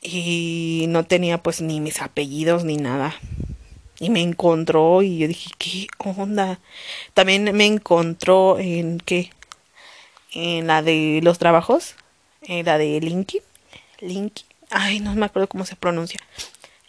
Y 0.01 0.85
no 0.89 1.05
tenía 1.05 1.37
pues 1.37 1.61
ni 1.61 1.79
mis 1.79 2.01
apellidos 2.01 2.65
ni 2.65 2.77
nada. 2.77 3.15
Y 3.99 4.09
me 4.09 4.21
encontró 4.21 5.01
y 5.01 5.19
yo 5.19 5.27
dije, 5.27 5.51
¿qué 5.57 5.87
onda? 5.97 6.59
También 7.13 7.55
me 7.55 7.65
encontró 7.65 8.59
en 8.59 8.99
qué? 8.99 9.31
En 10.33 10.67
la 10.67 10.81
de 10.81 11.21
los 11.23 11.39
trabajos, 11.39 11.95
en 12.41 12.65
la 12.65 12.77
de 12.77 12.99
Linky. 12.99 13.41
Linky. 14.01 14.43
Ay, 14.71 14.99
no 14.99 15.13
me 15.15 15.25
acuerdo 15.25 15.47
cómo 15.47 15.65
se 15.65 15.75
pronuncia. 15.75 16.19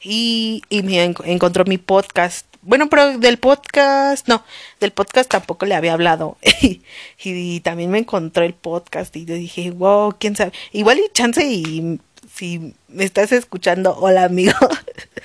Y, 0.04 0.62
y 0.68 0.82
me 0.82 1.02
encontró 1.02 1.64
mi 1.64 1.78
podcast 1.78 2.46
bueno, 2.66 2.88
pero 2.88 3.18
del 3.18 3.36
podcast, 3.36 4.26
no, 4.26 4.42
del 4.80 4.90
podcast 4.90 5.30
tampoco 5.30 5.66
le 5.66 5.74
había 5.74 5.92
hablado. 5.92 6.38
y, 7.22 7.60
también 7.60 7.90
me 7.90 7.98
encontré 7.98 8.46
el 8.46 8.54
podcast 8.54 9.14
y 9.16 9.26
yo 9.26 9.34
dije, 9.34 9.70
wow, 9.70 10.16
quién 10.18 10.34
sabe. 10.34 10.52
Igual 10.72 10.98
y 10.98 11.12
chance 11.12 11.44
y 11.44 12.00
si 12.34 12.74
me 12.88 13.04
estás 13.04 13.32
escuchando, 13.32 13.96
hola 13.98 14.24
amigo. 14.24 14.56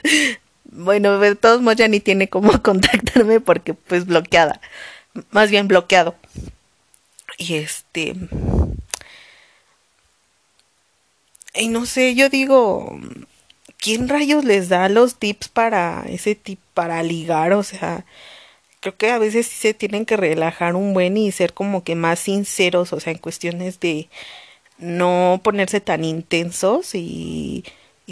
bueno, 0.66 1.18
de 1.20 1.36
todos 1.36 1.62
modos 1.62 1.78
ya 1.78 1.88
ni 1.88 2.02
tiene 2.02 2.28
cómo 2.28 2.52
contactarme 2.62 3.40
porque 3.40 3.74
pues 3.74 4.06
bloqueada. 4.06 4.60
Más 5.32 5.50
bien 5.50 5.68
bloqueado. 5.68 6.16
Y 7.38 7.56
este... 7.56 8.16
Y 11.56 11.68
no 11.70 11.86
sé, 11.86 12.16
yo 12.16 12.30
digo, 12.30 13.00
¿quién 13.80 14.10
rayos 14.10 14.46
les 14.46 14.70
da 14.70 14.90
los 14.90 15.16
tips 15.16 15.50
para 15.50 16.04
ese 16.08 16.36
tip 16.36 16.60
para 16.74 17.02
ligar? 17.04 17.54
O 17.54 17.64
sea, 17.64 18.06
creo 18.82 18.96
que 18.98 19.12
a 19.12 19.18
veces 19.20 19.48
sí 19.48 19.56
se 19.56 19.74
tienen 19.74 20.06
que 20.06 20.18
relajar 20.18 20.76
un 20.76 20.94
buen 20.94 21.18
y 21.18 21.32
ser 21.32 21.54
como 21.54 21.84
que 21.84 21.96
más 21.96 22.20
sinceros, 22.20 22.94
o 22.94 23.00
sea, 23.00 23.12
en 23.14 23.20
cuestiones 23.20 23.80
de 23.80 24.10
no 24.78 25.42
ponerse 25.44 25.82
tan 25.82 26.04
intensos 26.04 26.96
y, 26.96 27.64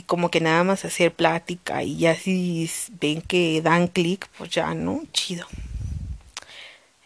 como 0.05 0.29
que 0.29 0.41
nada 0.41 0.63
más 0.63 0.85
hacer 0.85 1.11
plática 1.11 1.81
y 1.83 1.97
ya 1.97 2.15
si 2.15 2.69
ven 3.01 3.21
que 3.21 3.61
dan 3.63 3.87
clic, 3.87 4.29
pues 4.37 4.51
ya, 4.51 4.73
¿no? 4.75 5.01
Chido. 5.11 5.47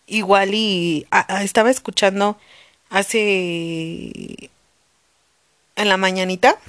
Igual 0.08 0.53
y 0.53 1.08
estaba 1.41 1.72
escuchando 1.72 2.38
hace 2.89 4.50
en 5.77 5.89
la 5.89 5.96
mañanita 5.96 6.60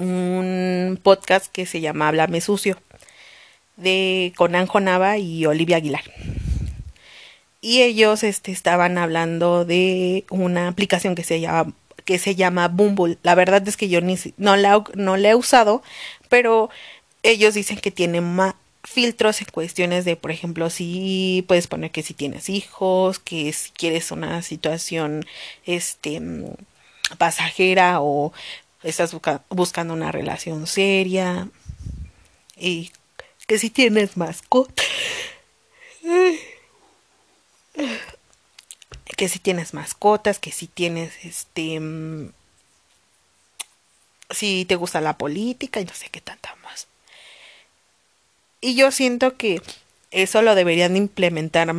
un 0.00 0.98
podcast 1.02 1.46
que 1.52 1.66
se 1.66 1.80
llama 1.80 2.08
Háblame 2.08 2.40
Sucio 2.40 2.78
de 3.76 4.32
Conan 4.36 4.68
Nava 4.80 5.18
y 5.18 5.46
Olivia 5.46 5.76
Aguilar. 5.76 6.04
Y 7.60 7.82
ellos 7.82 8.22
este, 8.22 8.52
estaban 8.52 8.96
hablando 8.98 9.64
de 9.64 10.24
una 10.30 10.68
aplicación 10.68 11.14
que 11.14 11.24
se 11.24 11.40
llama 11.40 11.72
que 12.04 12.18
se 12.18 12.34
llama 12.34 12.68
Bumble. 12.68 13.18
La 13.22 13.34
verdad 13.34 13.66
es 13.68 13.76
que 13.76 13.88
yo 13.88 14.00
ni, 14.00 14.16
no, 14.38 14.56
la, 14.56 14.82
no 14.94 15.16
la 15.16 15.30
he 15.30 15.34
usado, 15.34 15.82
pero 16.28 16.70
ellos 17.22 17.54
dicen 17.54 17.78
que 17.78 17.90
tiene 17.90 18.20
más 18.20 18.54
filtros 18.82 19.40
en 19.42 19.48
cuestiones 19.52 20.04
de, 20.06 20.16
por 20.16 20.30
ejemplo, 20.30 20.70
si 20.70 21.44
puedes 21.46 21.66
poner 21.66 21.90
que 21.90 22.02
si 22.02 22.14
tienes 22.14 22.48
hijos, 22.48 23.18
que 23.18 23.52
si 23.52 23.70
quieres 23.70 24.10
una 24.10 24.40
situación 24.42 25.24
este 25.66 26.20
pasajera 27.18 28.00
o 28.00 28.32
estás 28.82 29.14
buscando 29.48 29.94
una 29.94 30.12
relación 30.12 30.66
seria 30.66 31.48
y 32.56 32.92
que 33.46 33.58
si 33.58 33.70
tienes 33.70 34.16
mascotas 34.16 34.86
que 39.16 39.28
si 39.28 39.38
tienes 39.38 39.74
mascotas 39.74 40.38
que 40.38 40.50
si 40.50 40.66
tienes 40.66 41.12
este 41.24 41.78
mm, 41.78 42.30
si 44.30 44.64
te 44.64 44.76
gusta 44.76 45.00
la 45.00 45.18
política 45.18 45.80
y 45.80 45.84
no 45.84 45.94
sé 45.94 46.08
qué 46.10 46.20
tanta 46.20 46.54
más. 46.62 46.86
Y 48.60 48.74
yo 48.74 48.90
siento 48.90 49.36
que 49.36 49.60
eso 50.10 50.42
lo 50.42 50.54
deberían 50.54 50.96
implementar 50.96 51.74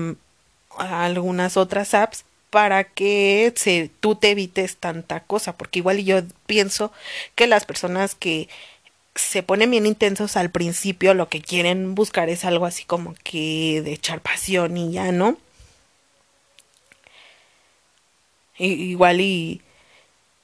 a 0.77 1.05
algunas 1.05 1.58
otras 1.58 1.93
apps 1.93 2.25
para 2.51 2.84
que 2.86 3.53
se, 3.55 3.89
tú 4.01 4.15
te 4.15 4.31
evites 4.31 4.77
tanta 4.77 5.22
cosa, 5.22 5.58
porque 5.58 5.79
igual 5.79 6.03
yo 6.03 6.22
pienso 6.46 6.91
que 7.36 7.48
las 7.48 7.65
personas 7.65 8.15
que 8.15 8.50
se 9.15 9.43
ponen 9.43 9.72
bien 9.72 9.86
intensos 9.88 10.38
al 10.38 10.51
principio, 10.51 11.13
lo 11.13 11.29
que 11.29 11.41
quieren 11.41 11.96
buscar 11.96 12.29
es 12.29 12.46
algo 12.46 12.65
así 12.65 12.86
como 12.86 13.15
que 13.24 13.81
de 13.84 13.93
echar 13.93 14.22
pasión 14.22 14.77
y 14.77 14.91
ya, 14.93 15.12
¿no? 15.12 15.38
igual 18.58 19.22
y 19.22 19.62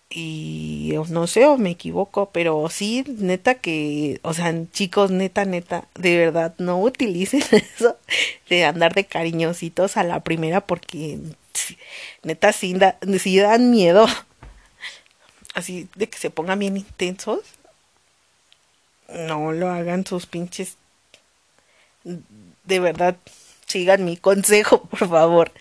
y 0.09 0.93
no 1.09 1.27
sé 1.27 1.45
o 1.47 1.57
me 1.57 1.71
equivoco, 1.71 2.29
pero 2.31 2.69
sí, 2.69 3.03
neta 3.07 3.55
que, 3.55 4.19
o 4.23 4.33
sea, 4.33 4.53
chicos, 4.71 5.11
neta, 5.11 5.45
neta, 5.45 5.87
de 5.95 6.17
verdad, 6.17 6.55
no 6.59 6.79
utilicen 6.81 7.41
eso 7.51 7.97
de 8.49 8.65
andar 8.65 8.93
de 8.95 9.05
cariñositos 9.05 9.97
a 9.97 10.03
la 10.03 10.21
primera 10.23 10.61
porque 10.61 11.19
neta 12.23 12.51
sí, 12.53 12.73
dan 12.73 13.71
miedo. 13.71 14.07
Así 15.53 15.89
de 15.95 16.07
que 16.07 16.17
se 16.17 16.29
pongan 16.29 16.59
bien 16.59 16.77
intensos. 16.77 17.39
No 19.09 19.51
lo 19.51 19.69
hagan 19.69 20.05
sus 20.05 20.25
pinches. 20.25 20.77
De 22.03 22.79
verdad, 22.79 23.17
sigan 23.65 24.05
mi 24.05 24.17
consejo, 24.17 24.83
por 24.89 25.07
favor. 25.07 25.51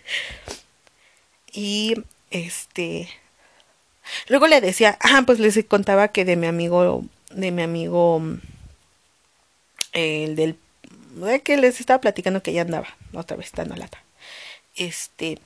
Y 1.53 1.95
este. 2.31 3.09
Luego 4.29 4.47
le 4.47 4.61
decía, 4.61 4.99
ah, 5.01 5.23
pues 5.27 5.39
les 5.39 5.65
contaba 5.67 6.09
que 6.09 6.25
de 6.25 6.37
mi 6.37 6.47
amigo, 6.47 7.05
de 7.31 7.51
mi 7.51 7.63
amigo, 7.63 8.23
el 9.93 10.37
del, 10.37 10.59
de 11.17 11.41
que 11.43 11.57
les 11.57 11.81
estaba 11.81 12.01
platicando 12.01 12.43
que 12.43 12.53
ya 12.53 12.63
andaba, 12.63 12.87
otra 13.13 13.37
vez 13.37 13.51
dando 13.53 13.75
lata. 13.75 14.03
Este, 14.77 15.39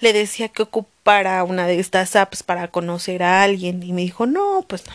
le 0.00 0.12
decía 0.12 0.48
que 0.48 0.62
ocupara 0.62 1.42
una 1.44 1.66
de 1.66 1.78
estas 1.78 2.16
apps 2.16 2.42
para 2.42 2.68
conocer 2.68 3.22
a 3.22 3.42
alguien 3.42 3.82
y 3.82 3.92
me 3.92 4.02
dijo, 4.02 4.26
no, 4.26 4.64
pues 4.66 4.86
no. 4.86 4.94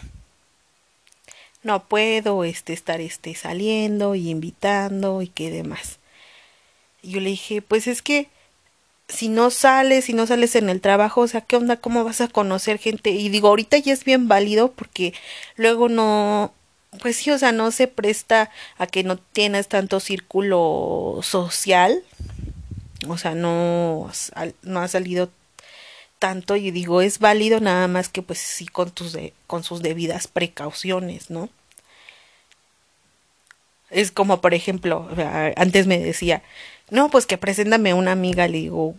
No 1.62 1.84
puedo 1.84 2.44
este, 2.46 2.74
estar 2.74 3.01
este, 3.01 3.36
saliendo 3.36 4.15
y 4.15 4.29
invitando 4.29 5.22
y 5.22 5.27
qué 5.27 5.51
demás. 5.51 6.00
Yo 7.03 7.20
le 7.20 7.32
dije, 7.32 7.62
pues 7.62 7.88
es 7.88 8.01
que 8.01 8.29
si 9.10 9.27
no 9.27 9.50
sales, 9.50 10.06
si 10.06 10.13
no 10.13 10.27
sales 10.27 10.56
en 10.56 10.70
el 10.70 10.82
trabajo, 10.82 11.22
o 11.22 11.27
sea, 11.27 11.41
¿qué 11.41 11.56
onda? 11.56 11.77
¿Cómo 11.77 12.03
vas 12.03 12.22
a 12.22 12.27
conocer 12.27 12.77
gente? 12.77 13.10
Y 13.10 13.29
digo, 13.29 13.50
ahorita 13.50 13.77
ya 13.77 13.91
es 13.91 14.06
bien 14.06 14.27
válido 14.27 14.72
porque 14.72 15.13
luego 15.58 15.89
no, 15.89 16.53
pues 17.01 17.18
sí, 17.18 17.32
o 17.32 17.38
sea, 17.38 17.51
no 17.51 17.72
se 17.72 17.88
presta 17.88 18.51
a 18.77 18.88
que 18.88 19.03
no 19.03 19.18
tienes 19.18 19.68
tanto 19.68 20.00
círculo 20.00 21.20
social 21.24 22.03
o 23.08 23.18
sea, 23.18 23.36
no, 23.36 24.12
no 24.63 24.79
ha 24.79 24.88
salido 24.88 25.29
tanto 26.20 26.56
y 26.56 26.72
digo, 26.72 27.01
es 27.01 27.20
válido 27.20 27.60
nada 27.60 27.88
más 27.88 28.10
que 28.10 28.22
pues 28.22 28.39
sí 28.39 28.68
con, 28.68 28.91
tus 28.91 29.18
con 29.48 29.63
sus 29.63 29.82
debidas 29.82 30.27
precauciones, 30.27 31.29
¿no? 31.29 31.50
Es 33.89 34.12
como, 34.12 34.41
por 34.41 34.53
ejemplo, 34.53 35.10
antes 35.56 35.88
me 35.88 35.98
decía, 35.98 36.44
no, 36.89 37.10
pues 37.10 37.25
que 37.25 37.38
preséntame 37.38 37.94
una 37.94 38.12
amiga, 38.12 38.48
le 38.48 38.60
digo, 38.60 38.96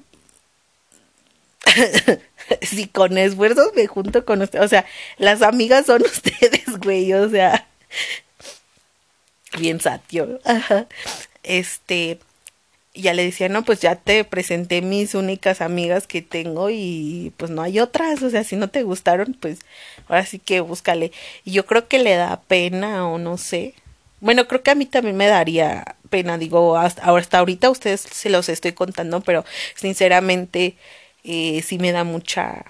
si 2.63 2.87
con 2.89 3.17
esfuerzos 3.19 3.73
me 3.77 3.87
junto 3.87 4.25
con 4.25 4.43
usted, 4.43 4.61
o 4.61 4.69
sea, 4.69 4.85
las 5.19 5.43
amigas 5.43 5.87
son 5.87 6.03
ustedes, 6.05 6.79
güey, 6.79 7.13
o 7.13 7.29
sea, 7.29 7.69
bien 9.59 9.81
satio. 9.81 10.41
Este, 11.43 12.19
ya 12.95 13.15
le 13.15 13.25
decía, 13.25 13.49
no, 13.49 13.65
pues 13.65 13.81
ya 13.81 13.97
te 13.97 14.25
presenté 14.25 14.83
mis 14.83 15.15
únicas 15.15 15.61
amigas 15.61 16.07
que 16.07 16.23
tengo 16.23 16.71
y 16.71 17.33
pues 17.37 17.51
no 17.51 17.63
hay 17.63 17.81
otras, 17.81 18.23
o 18.23 18.31
sea, 18.31 18.45
si 18.45 18.57
no 18.57 18.69
te 18.69 18.83
gustaron, 18.83 19.35
pues 19.39 19.61
ahora 20.09 20.27
sí 20.27 20.39
que 20.39 20.61
búscale. 20.61 21.13
Y 21.45 21.53
yo 21.53 21.67
creo 21.67 21.89
que 21.89 21.99
le 22.01 22.15
da 22.17 22.41
pena 22.43 23.09
o 23.09 23.19
no 23.19 23.39
sé. 23.39 23.75
Bueno, 24.21 24.49
creo 24.49 24.63
que 24.63 24.71
a 24.73 24.75
mí 24.75 24.87
también 24.87 25.17
me 25.17 25.27
daría 25.29 25.97
pena, 26.11 26.39
digo, 26.39 26.77
hasta, 26.77 27.03
hasta 27.17 27.39
ahorita 27.39 27.71
ustedes 27.71 28.01
se 28.03 28.31
los 28.31 28.49
estoy 28.49 28.73
contando, 28.73 29.21
pero 29.23 29.45
sinceramente 29.77 30.77
eh, 31.25 31.63
sí 31.63 31.79
me 31.79 31.93
da 31.93 32.05
mucha 32.05 32.65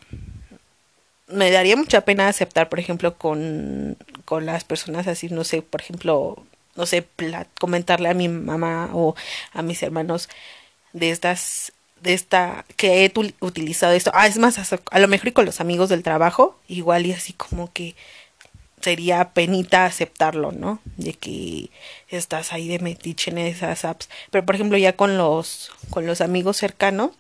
me 1.29 1.51
daría 1.51 1.77
mucha 1.77 2.03
pena 2.03 2.29
aceptar, 2.29 2.69
por 2.69 2.81
ejemplo, 2.81 3.17
con, 3.17 3.97
con 4.25 4.47
las 4.47 4.65
personas 4.65 5.07
así, 5.07 5.29
no 5.29 5.45
sé, 5.45 5.63
por 5.63 5.81
ejemplo, 5.81 6.45
no 6.81 6.87
sé, 6.87 7.07
comentarle 7.59 8.09
a 8.09 8.15
mi 8.15 8.29
mamá 8.29 8.89
o 8.95 9.15
a 9.53 9.61
mis 9.61 9.83
hermanos 9.83 10.31
de 10.95 11.11
estas, 11.11 11.73
de 12.01 12.15
esta, 12.15 12.65
que 12.77 13.05
he 13.05 13.13
utilizado 13.41 13.93
esto. 13.93 14.11
Ah, 14.15 14.27
es 14.27 14.39
más, 14.39 14.59
a, 14.59 14.99
lo 14.99 15.09
mejor 15.09 15.29
y 15.29 15.33
con 15.33 15.45
los 15.45 15.61
amigos 15.61 15.91
del 15.91 16.03
trabajo, 16.03 16.59
igual 16.69 17.05
y 17.05 17.13
así 17.13 17.35
como 17.35 17.71
que 17.71 17.95
sería 18.81 19.35
penita 19.35 19.85
aceptarlo, 19.85 20.53
¿no? 20.53 20.81
De 20.97 21.13
que 21.13 21.69
estás 22.09 22.55
ahí 22.55 22.67
de 22.67 22.79
metiche 22.79 23.31
en 23.31 23.37
esas 23.37 23.85
apps. 23.85 24.09
Pero 24.31 24.47
por 24.47 24.55
ejemplo, 24.55 24.79
ya 24.79 24.97
con 24.97 25.19
los, 25.19 25.71
con 25.91 26.07
los 26.07 26.23
amigos 26.23 26.57
cercanos, 26.57 27.11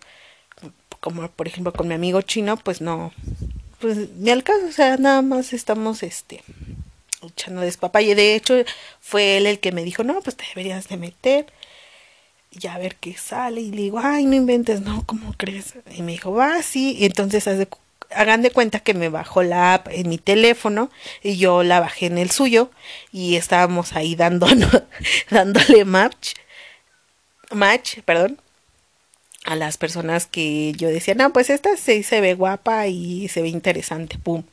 como 1.00 1.28
por 1.28 1.48
ejemplo 1.48 1.74
con 1.74 1.86
mi 1.86 1.94
amigo 1.94 2.22
chino, 2.22 2.56
pues 2.56 2.80
no, 2.80 3.12
pues 3.78 4.08
ni 4.16 4.30
al 4.30 4.42
caso, 4.42 4.66
o 4.68 4.72
sea, 4.72 4.96
nada 4.96 5.20
más 5.20 5.52
estamos 5.52 6.02
este 6.02 6.42
echando 7.22 7.60
despapalle. 7.62 8.14
De 8.14 8.34
hecho, 8.34 8.54
fue 9.00 9.36
él 9.36 9.46
el 9.46 9.60
que 9.60 9.72
me 9.72 9.84
dijo, 9.84 10.04
no, 10.04 10.20
pues 10.22 10.36
te 10.36 10.44
deberías 10.48 10.88
de 10.88 10.96
meter. 10.96 11.46
Ya 12.52 12.74
a 12.74 12.78
ver 12.78 12.96
qué 12.96 13.16
sale. 13.16 13.60
Y 13.60 13.70
le 13.70 13.82
digo, 13.82 14.00
ay, 14.02 14.26
no 14.26 14.34
inventes, 14.34 14.80
no, 14.80 15.04
¿cómo 15.06 15.34
crees? 15.36 15.74
Y 15.94 16.02
me 16.02 16.12
dijo, 16.12 16.32
va, 16.32 16.62
sí. 16.62 16.96
Y 16.98 17.06
entonces 17.06 17.46
hagan 18.10 18.42
de 18.42 18.50
cuenta 18.50 18.80
que 18.80 18.94
me 18.94 19.08
bajó 19.08 19.42
la 19.42 19.74
app 19.74 19.88
en 19.90 20.08
mi 20.08 20.18
teléfono 20.18 20.90
y 21.22 21.36
yo 21.36 21.62
la 21.62 21.80
bajé 21.80 22.06
en 22.06 22.18
el 22.18 22.30
suyo 22.30 22.70
y 23.12 23.36
estábamos 23.36 23.94
ahí 23.94 24.16
dándonos, 24.16 24.82
dándole 25.30 25.84
match, 25.84 26.34
match, 27.52 28.00
perdón, 28.04 28.40
a 29.44 29.56
las 29.56 29.78
personas 29.78 30.26
que 30.26 30.72
yo 30.76 30.88
decía, 30.88 31.14
no, 31.14 31.32
pues 31.32 31.50
esta 31.50 31.76
sí 31.76 32.02
se 32.02 32.20
ve 32.20 32.34
guapa 32.34 32.86
y 32.88 33.28
se 33.28 33.42
ve 33.42 33.48
interesante, 33.48 34.18
pum, 34.18 34.44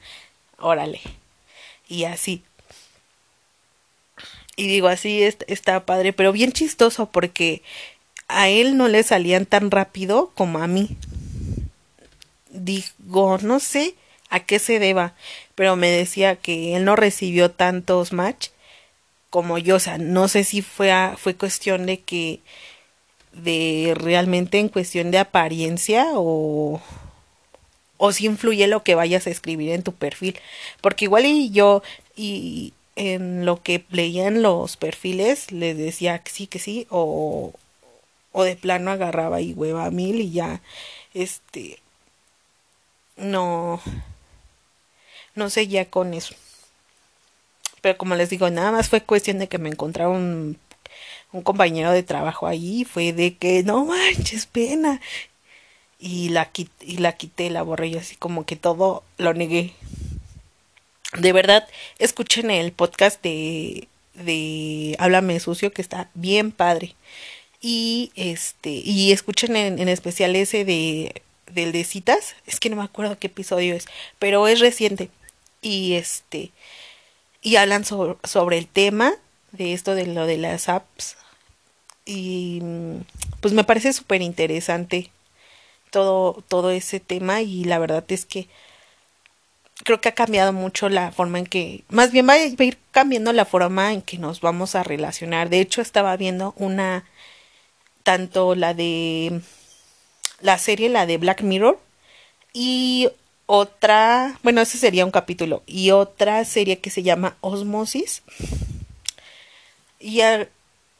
órale. 0.60 1.02
Y 1.88 2.04
así. 2.06 2.44
Y 4.58 4.68
digo, 4.68 4.90
así 4.90 5.24
está 5.24 5.86
padre, 5.86 6.12
pero 6.12 6.34
bien 6.34 6.52
chistoso 6.52 7.06
porque 7.12 7.62
a 8.28 8.50
él 8.50 8.76
no 8.76 8.88
le 8.88 9.04
salían 9.04 9.46
tan 9.46 9.72
rápido 9.72 10.32
como 10.36 10.60
a 10.60 10.68
mí. 10.68 10.98
Digo, 12.50 13.38
no 13.42 13.60
sé 13.60 13.94
a 14.30 14.42
qué 14.42 14.60
se 14.60 14.80
deba, 14.80 15.14
pero 15.56 15.76
me 15.76 15.90
decía 15.90 16.36
que 16.36 16.76
él 16.76 16.86
no 16.86 16.96
recibió 16.96 17.52
tantos 17.52 18.12
match 18.12 18.50
como 19.30 19.60
yo, 19.60 19.76
o 19.76 19.80
sea, 19.80 20.00
no 20.00 20.28
sé 20.28 20.44
si 20.44 20.64
fue, 20.64 20.92
fue 21.18 21.36
cuestión 21.36 21.86
de 21.86 22.00
que 22.00 22.40
de 23.34 23.94
realmente 23.96 24.58
en 24.58 24.70
cuestión 24.70 25.12
de 25.12 25.20
apariencia 25.20 26.08
o 26.16 26.82
o 27.98 28.12
si 28.12 28.26
influye 28.26 28.68
lo 28.68 28.84
que 28.84 28.96
vayas 28.96 29.28
a 29.28 29.30
escribir 29.30 29.72
en 29.72 29.84
tu 29.84 29.92
perfil 29.92 30.40
porque 30.82 31.06
igual 31.06 31.26
y 31.26 31.52
yo 31.52 31.84
y 32.16 32.74
en 32.98 33.46
lo 33.46 33.62
que 33.62 33.86
leían 33.92 34.42
los 34.42 34.76
perfiles 34.76 35.52
les 35.52 35.78
decía 35.78 36.20
que 36.20 36.32
sí 36.32 36.48
que 36.48 36.60
sí 36.60 36.88
o 36.90 37.54
o 38.32 38.44
de 38.44 38.56
plano 38.56 38.92
agarraba 38.92 39.40
y 39.40 39.54
hueva 39.54 39.90
mil 39.92 40.20
y 40.20 40.32
ya 40.32 40.62
este 41.14 41.80
no 43.18 43.80
no 45.36 45.50
seguía 45.52 45.90
con 45.90 46.14
eso. 46.16 46.34
Pero 47.82 47.98
como 47.98 48.16
les 48.16 48.30
digo 48.32 48.50
nada 48.50 48.72
más 48.72 48.90
fue 48.90 49.02
cuestión 49.02 49.38
de 49.40 49.48
que 49.48 49.60
me 49.60 49.70
encontraba 49.70 50.12
un 50.12 50.58
un 51.32 51.42
compañero 51.44 51.92
de 51.92 52.04
trabajo 52.04 52.48
ahí 52.48 52.84
fue 52.86 53.14
de 53.14 53.36
que 53.36 53.64
no 53.64 53.86
manches 53.86 54.48
pena 54.48 55.02
y 56.00 56.30
la 56.30 56.50
y 56.82 56.98
la 56.98 57.14
quité 57.14 57.50
la 57.52 57.64
borré 57.64 57.92
yo 57.92 58.00
así 58.00 58.16
como 58.16 58.46
que 58.46 58.56
todo 58.56 59.04
lo 59.18 59.34
negué 59.34 59.76
de 61.14 61.34
verdad 61.34 61.68
escuchen 62.00 62.52
el 62.52 62.72
podcast 62.72 63.22
de 63.22 63.88
de 64.14 64.96
háblame 65.00 65.40
sucio 65.40 65.72
que 65.72 65.82
está 65.82 66.10
bien 66.14 66.52
padre. 66.52 66.96
Y 67.62 68.12
este 68.16 68.70
y 68.70 69.12
escuchen 69.12 69.56
en, 69.56 69.80
en 69.80 69.90
especial 69.90 70.36
ese 70.36 70.66
de 70.66 71.22
del 71.52 71.72
de 71.72 71.84
citas. 71.84 72.36
Es 72.46 72.60
que 72.60 72.70
no 72.70 72.76
me 72.76 72.84
acuerdo 72.84 73.18
qué 73.20 73.28
episodio 73.28 73.76
es 73.76 73.86
pero 74.20 74.48
es 74.48 74.60
reciente. 74.60 75.10
Y 75.62 75.94
este 75.94 76.52
y 77.42 77.56
hablan 77.56 77.86
sobre 77.86 78.58
el 78.58 78.68
tema 78.68 79.14
de 79.52 79.74
esto 79.74 79.96
de 79.96 80.08
lo 80.08 80.26
de 80.26 80.38
las 80.38 80.70
apps. 80.70 81.18
Y 82.06 82.62
pues 83.42 83.54
me 83.54 83.64
parece 83.64 83.94
súper 83.94 84.22
interesante 84.22 85.12
todo, 85.92 86.44
todo 86.48 86.72
ese 86.72 87.00
tema. 87.00 87.42
Y 87.42 87.64
la 87.64 87.80
verdad 87.80 88.04
es 88.10 88.26
que 88.26 88.48
creo 89.88 90.02
que 90.02 90.10
ha 90.10 90.16
cambiado 90.16 90.52
mucho 90.52 90.90
la 90.90 91.14
forma 91.14 91.40
en 91.40 91.46
que, 91.46 91.86
más 91.88 92.12
bien 92.12 92.28
va 92.28 92.34
a 92.34 92.44
ir 92.46 92.78
cambiando 92.92 93.32
la 93.32 93.46
forma 93.46 93.94
en 93.94 94.02
que 94.02 94.18
nos 94.18 94.42
vamos 94.42 94.76
a 94.76 94.84
relacionar. 94.84 95.48
De 95.50 95.62
hecho, 95.62 95.80
estaba 95.82 96.18
viendo 96.18 96.54
una, 96.58 97.06
tanto 98.04 98.54
la 98.54 98.74
de 98.74 99.40
la 100.42 100.58
serie, 100.58 100.90
la 100.90 101.06
de 101.06 101.18
Black 101.18 101.42
Mirror, 101.42 101.80
y 102.52 103.08
otra, 103.46 104.38
bueno, 104.44 104.60
ese 104.60 104.78
sería 104.78 105.06
un 105.06 105.12
capítulo, 105.12 105.64
y 105.66 105.92
otra 105.92 106.44
serie 106.44 106.80
que 106.80 106.90
se 106.90 107.04
llama 107.04 107.38
Osmosis. 107.40 108.24
Y 110.02 110.20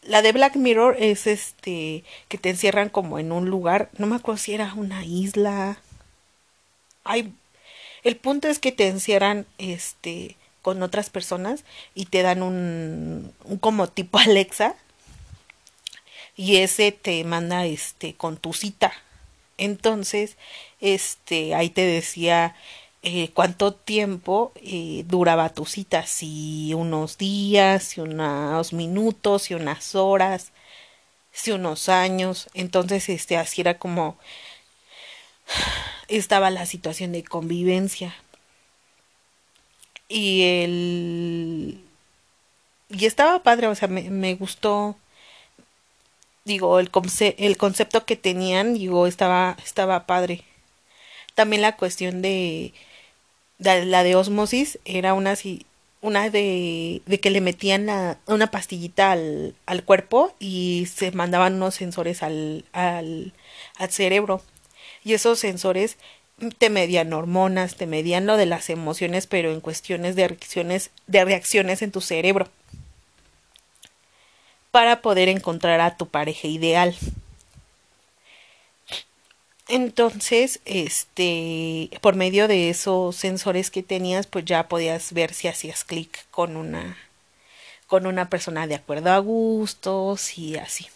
la 0.02 0.22
de 0.22 0.32
Black 0.32 0.56
Mirror 0.56 0.96
es 0.98 1.28
este 1.28 2.06
que 2.30 2.38
te 2.38 2.52
encierran 2.52 2.88
como 2.88 3.20
en 3.20 3.34
un 3.34 3.50
lugar, 3.50 3.90
no 3.98 4.08
me 4.08 4.16
acuerdo 4.16 4.38
si 4.38 4.54
era 4.54 4.74
una 4.76 5.04
isla. 5.04 5.78
Ay, 7.04 7.34
el 8.04 8.18
punto 8.18 8.48
es 8.48 8.60
que 8.60 8.72
te 8.72 8.88
encierran 8.88 9.46
este 9.58 10.36
con 10.62 10.84
otras 10.84 11.10
personas 11.10 11.64
y 11.96 12.06
te 12.06 12.22
dan 12.24 12.42
un, 12.44 13.34
un 13.46 13.58
como 13.58 13.88
tipo 13.88 14.18
Alexa 14.20 14.76
y 16.36 16.58
ese 16.58 16.92
te 16.92 17.24
manda 17.24 17.66
este 17.66 18.14
con 18.16 18.38
tu 18.38 18.54
cita. 18.54 18.94
Entonces, 19.58 20.38
este 20.80 21.56
ahí 21.56 21.70
te 21.70 21.82
decía 21.86 22.56
eh, 23.04 23.32
cuánto 23.34 23.74
tiempo 23.74 24.52
eh, 24.56 25.04
duraba 25.08 25.50
tu 25.50 25.66
cita, 25.66 26.06
si 26.06 26.74
unos 26.74 27.18
días, 27.18 27.84
si 27.84 28.02
unos 28.02 28.74
minutos, 28.74 29.44
si 29.44 29.54
unas 29.56 29.96
horas, 29.96 30.52
si 31.32 31.52
unos 31.52 31.90
años. 31.90 32.50
Entonces, 32.54 33.10
este, 33.10 33.38
así 33.38 33.62
era 33.62 33.80
como 33.80 34.18
estaba 36.08 36.50
la 36.50 36.66
situación 36.66 37.12
de 37.12 37.24
convivencia. 37.24 38.16
Y 40.10 40.44
el 40.64 41.84
y 42.90 43.06
estaba 43.06 43.44
padre, 43.44 43.68
o 43.68 43.76
sea, 43.76 43.88
me, 43.90 44.10
me 44.10 44.36
gustó 44.36 44.96
digo, 46.48 46.80
el, 46.80 46.90
el 47.38 47.58
concepto 47.58 48.06
que 48.06 48.16
tenían, 48.16 48.74
digo, 48.74 49.06
estaba, 49.06 49.58
estaba 49.64 50.08
padre. 50.08 50.44
También 51.36 51.62
la 51.62 51.78
cuestión 51.78 52.22
de 52.24 52.74
la, 53.60 54.04
de 54.04 54.16
osmosis 54.16 54.80
era 54.86 55.14
una 55.14 55.36
una 56.02 56.30
de, 56.30 57.02
de 57.06 57.20
que 57.20 57.32
le 57.32 57.42
metían 57.42 57.90
una 58.28 58.52
pastillita 58.52 59.12
al, 59.12 59.56
al, 59.66 59.84
cuerpo 59.84 60.34
y 60.40 60.88
se 60.94 61.12
mandaban 61.12 61.56
unos 61.56 61.76
sensores 61.76 62.24
al, 62.24 62.66
al, 62.72 63.34
al 63.78 63.92
cerebro. 63.92 64.42
Y 65.08 65.14
esos 65.14 65.40
sensores 65.40 65.96
te 66.58 66.70
medían 66.70 67.14
hormonas, 67.14 67.78
te 67.78 67.88
medían 67.88 68.26
lo 68.26 68.36
de 68.36 68.46
las 68.46 68.70
emociones, 68.70 69.26
pero 69.26 69.54
en 69.54 69.62
cuestiones 69.62 70.18
de 70.18 70.28
reacciones, 70.28 70.90
de 71.08 71.24
reacciones 71.24 71.82
en 71.82 71.94
tu 71.94 72.02
cerebro. 72.02 72.50
Para 74.70 75.02
poder 75.02 75.30
encontrar 75.30 75.80
a 75.80 75.96
tu 75.96 76.10
pareja 76.10 76.50
ideal. 76.50 76.94
Entonces, 79.70 80.60
este, 80.66 81.90
por 82.02 82.16
medio 82.18 82.50
de 82.50 82.70
esos 82.70 83.16
sensores 83.16 83.72
que 83.72 83.84
tenías, 83.84 84.28
pues 84.28 84.44
ya 84.44 84.68
podías 84.68 85.14
ver 85.14 85.34
si 85.34 85.48
hacías 85.48 85.86
clic 85.86 86.26
con 86.32 86.58
una 86.58 86.98
con 87.88 88.08
una 88.08 88.30
persona 88.30 88.68
de 88.68 88.76
acuerdo 88.76 89.14
a 89.14 89.20
gustos 89.20 90.38
y 90.38 90.58
así. 90.58 90.88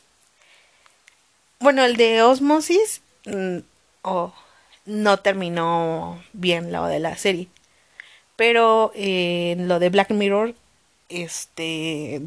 bueno, 1.60 1.86
el 1.86 1.96
de 1.96 2.22
Osmosis 2.22 3.02
mm, 4.04 4.26
no 4.86 5.18
terminó 5.20 6.22
bien 6.34 6.72
lo 6.72 6.86
de 6.88 7.00
la 7.00 7.18
serie. 7.18 7.48
Pero 8.36 8.92
eh, 8.96 9.56
lo 9.60 9.80
de 9.80 9.90
Black 9.90 10.12
Mirror, 10.12 10.56
este, 11.10 12.22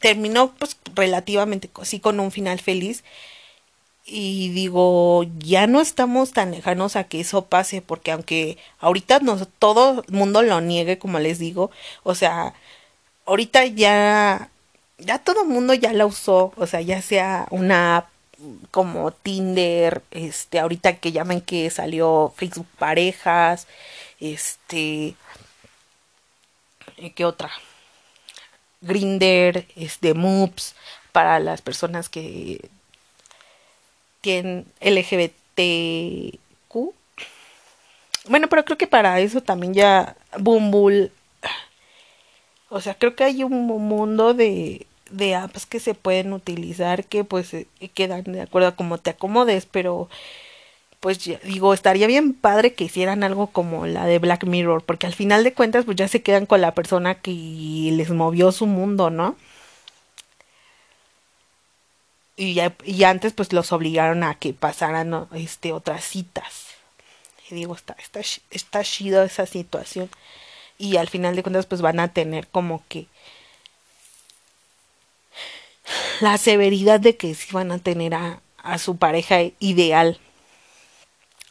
terminó 0.00 0.52
pues 0.54 0.76
relativamente 0.94 1.70
así 1.80 2.00
con 2.00 2.20
un 2.20 2.30
final 2.30 2.60
feliz. 2.60 3.04
Y 4.08 4.50
digo, 4.50 5.24
ya 5.40 5.66
no 5.66 5.80
estamos 5.80 6.32
tan 6.32 6.52
lejanos 6.52 6.94
a 6.94 7.04
que 7.04 7.20
eso 7.20 7.46
pase, 7.46 7.82
porque 7.82 8.12
aunque 8.12 8.56
ahorita 8.78 9.20
todo 9.58 10.04
el 10.06 10.14
mundo 10.14 10.42
lo 10.42 10.60
niegue, 10.60 10.98
como 10.98 11.18
les 11.18 11.40
digo, 11.40 11.72
o 12.04 12.14
sea, 12.14 12.54
ahorita 13.26 13.66
ya, 13.66 14.50
ya 14.98 15.18
todo 15.18 15.42
el 15.42 15.48
mundo 15.48 15.74
ya 15.74 15.92
la 15.92 16.06
usó, 16.06 16.52
o 16.56 16.66
sea, 16.68 16.80
ya 16.82 17.02
sea 17.02 17.46
una 17.50 18.06
como 18.70 19.10
Tinder, 19.12 20.02
este, 20.10 20.58
ahorita 20.58 20.96
que 20.96 21.12
llaman 21.12 21.40
que 21.40 21.70
salió 21.70 22.32
Facebook 22.36 22.66
Parejas, 22.78 23.66
este, 24.20 25.14
¿qué 27.14 27.24
otra? 27.24 27.50
Grinder, 28.80 29.66
este, 29.76 30.14
Moops, 30.14 30.74
para 31.12 31.38
las 31.38 31.62
personas 31.62 32.08
que 32.08 32.68
tienen 34.20 34.66
LGBTQ. 34.80 36.38
Bueno, 38.28 38.48
pero 38.48 38.64
creo 38.64 38.78
que 38.78 38.86
para 38.86 39.20
eso 39.20 39.42
también 39.42 39.72
ya 39.74 40.16
Bumble. 40.38 41.10
O 42.68 42.80
sea, 42.80 42.94
creo 42.94 43.14
que 43.14 43.24
hay 43.24 43.44
un 43.44 43.66
mundo 43.66 44.34
de, 44.34 44.86
de 45.10 45.34
apps 45.34 45.66
que 45.66 45.80
se 45.80 45.94
pueden 45.94 46.32
utilizar 46.32 47.04
que 47.04 47.24
pues 47.24 47.54
eh, 47.54 47.66
quedan 47.94 48.24
de 48.24 48.42
acuerdo 48.42 48.68
a 48.68 48.76
cómo 48.76 48.98
te 48.98 49.10
acomodes, 49.10 49.66
pero 49.66 50.08
pues 51.00 51.20
digo, 51.44 51.74
estaría 51.74 52.06
bien 52.06 52.34
padre 52.34 52.74
que 52.74 52.84
hicieran 52.84 53.22
algo 53.22 53.48
como 53.48 53.86
la 53.86 54.06
de 54.06 54.18
Black 54.18 54.44
Mirror, 54.44 54.82
porque 54.82 55.06
al 55.06 55.14
final 55.14 55.44
de 55.44 55.54
cuentas 55.54 55.84
pues 55.84 55.96
ya 55.96 56.08
se 56.08 56.22
quedan 56.22 56.46
con 56.46 56.60
la 56.60 56.74
persona 56.74 57.14
que 57.16 57.30
les 57.30 58.10
movió 58.10 58.50
su 58.52 58.66
mundo, 58.66 59.10
¿no? 59.10 59.36
Y, 62.36 62.54
ya, 62.54 62.74
y 62.84 63.04
antes 63.04 63.32
pues 63.32 63.52
los 63.52 63.72
obligaron 63.72 64.22
a 64.22 64.34
que 64.34 64.52
pasaran 64.52 65.28
este 65.34 65.72
otras 65.72 66.04
citas. 66.04 66.66
Y 67.50 67.54
digo, 67.54 67.74
está, 67.74 67.96
está, 67.98 68.20
está 68.50 68.82
chido 68.84 69.22
esa 69.22 69.46
situación. 69.46 70.10
Y 70.78 70.96
al 70.96 71.08
final 71.08 71.36
de 71.36 71.42
cuentas 71.42 71.66
pues 71.66 71.80
van 71.80 72.00
a 72.00 72.08
tener 72.08 72.48
como 72.48 72.82
que 72.88 73.06
la 76.20 76.38
severidad 76.38 77.00
de 77.00 77.16
que 77.16 77.34
sí 77.34 77.48
van 77.52 77.72
a 77.72 77.78
tener 77.78 78.14
a, 78.14 78.40
a 78.58 78.78
su 78.78 78.96
pareja 78.96 79.38
ideal. 79.60 80.18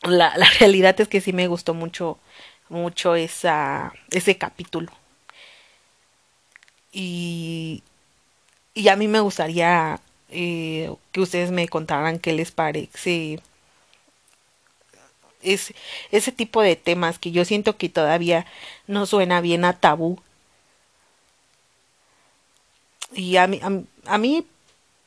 La, 0.03 0.37
la, 0.37 0.47
realidad 0.59 0.99
es 0.99 1.07
que 1.07 1.21
sí 1.21 1.33
me 1.33 1.47
gustó 1.47 1.73
mucho, 1.73 2.19
mucho 2.69 3.15
esa, 3.15 3.93
ese 4.11 4.37
capítulo. 4.37 4.91
Y, 6.91 7.83
y 8.73 8.87
a 8.89 8.95
mí 8.95 9.07
me 9.07 9.19
gustaría 9.19 9.99
eh, 10.29 10.93
que 11.11 11.21
ustedes 11.21 11.51
me 11.51 11.67
contaran 11.67 12.19
qué 12.19 12.33
les 12.33 12.51
parece 12.51 13.39
es, 15.45 15.73
ese 16.11 16.31
tipo 16.31 16.61
de 16.61 16.75
temas 16.75 17.19
que 17.19 17.31
yo 17.31 17.45
siento 17.45 17.77
que 17.77 17.89
todavía 17.89 18.45
no 18.87 19.05
suena 19.05 19.41
bien 19.41 19.65
a 19.65 19.73
tabú. 19.79 20.19
Y 23.13 23.37
a 23.37 23.47
mí, 23.47 23.59
a 24.07 24.17
mí 24.17 24.45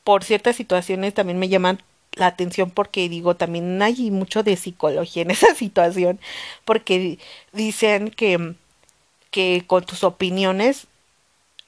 por 0.05 0.25
ciertas 0.25 0.57
situaciones 0.57 1.15
también 1.15 1.39
me 1.39 1.49
llaman 1.49 1.83
la 2.15 2.27
atención 2.27 2.71
porque 2.71 3.09
digo, 3.09 3.37
también 3.37 3.81
hay 3.83 4.11
mucho 4.11 4.43
de 4.43 4.57
psicología 4.57 5.23
en 5.23 5.31
esa 5.33 5.55
situación, 5.55 6.19
porque 6.65 7.19
dicen 7.53 8.11
que, 8.11 8.55
que 9.31 9.65
con 9.67 9.85
tus 9.85 10.05
opiniones 10.05 10.87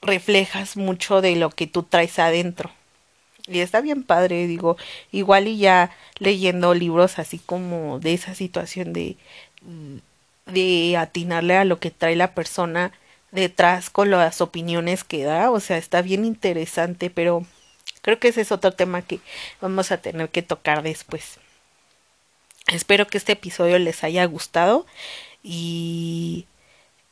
reflejas 0.01 0.77
mucho 0.77 1.21
de 1.21 1.35
lo 1.35 1.49
que 1.51 1.67
tú 1.67 1.83
traes 1.83 2.17
adentro. 2.19 2.71
Y 3.47 3.59
está 3.59 3.81
bien 3.81 4.03
padre, 4.03 4.47
digo, 4.47 4.77
igual 5.11 5.47
y 5.47 5.57
ya 5.57 5.91
leyendo 6.19 6.73
libros 6.73 7.19
así 7.19 7.39
como 7.39 7.99
de 7.99 8.13
esa 8.13 8.35
situación 8.35 8.93
de, 8.93 9.17
de 10.45 10.97
atinarle 10.97 11.57
a 11.57 11.65
lo 11.65 11.79
que 11.79 11.91
trae 11.91 12.15
la 12.15 12.33
persona 12.33 12.91
detrás 13.31 13.89
con 13.89 14.11
las 14.11 14.41
opiniones 14.41 15.03
que 15.03 15.23
da, 15.23 15.51
o 15.51 15.59
sea, 15.59 15.77
está 15.77 16.01
bien 16.01 16.25
interesante, 16.25 17.09
pero 17.09 17.45
Creo 18.01 18.19
que 18.19 18.29
ese 18.29 18.41
es 18.41 18.51
otro 18.51 18.71
tema 18.71 19.01
que 19.01 19.19
vamos 19.61 19.91
a 19.91 19.97
tener 19.97 20.29
que 20.29 20.41
tocar 20.41 20.81
después. 20.81 21.37
Espero 22.67 23.07
que 23.07 23.17
este 23.17 23.33
episodio 23.33 23.77
les 23.79 24.03
haya 24.03 24.25
gustado 24.25 24.85
y 25.43 26.45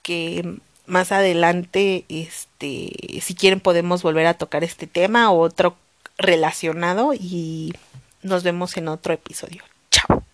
que 0.02 0.58
más 0.86 1.12
adelante, 1.12 2.06
este, 2.10 3.22
si 3.22 3.36
quieren 3.36 3.60
podemos 3.60 4.02
volver 4.02 4.26
a 4.26 4.34
tocar 4.34 4.64
este 4.64 4.88
tema 4.88 5.32
o 5.32 5.40
otro 5.40 5.76
relacionado 6.18 7.14
y 7.14 7.74
nos 8.24 8.44
vemos 8.44 8.76
en 8.78 8.88
otro 8.88 9.14
episodio. 9.14 9.64
Chao. 9.92 10.29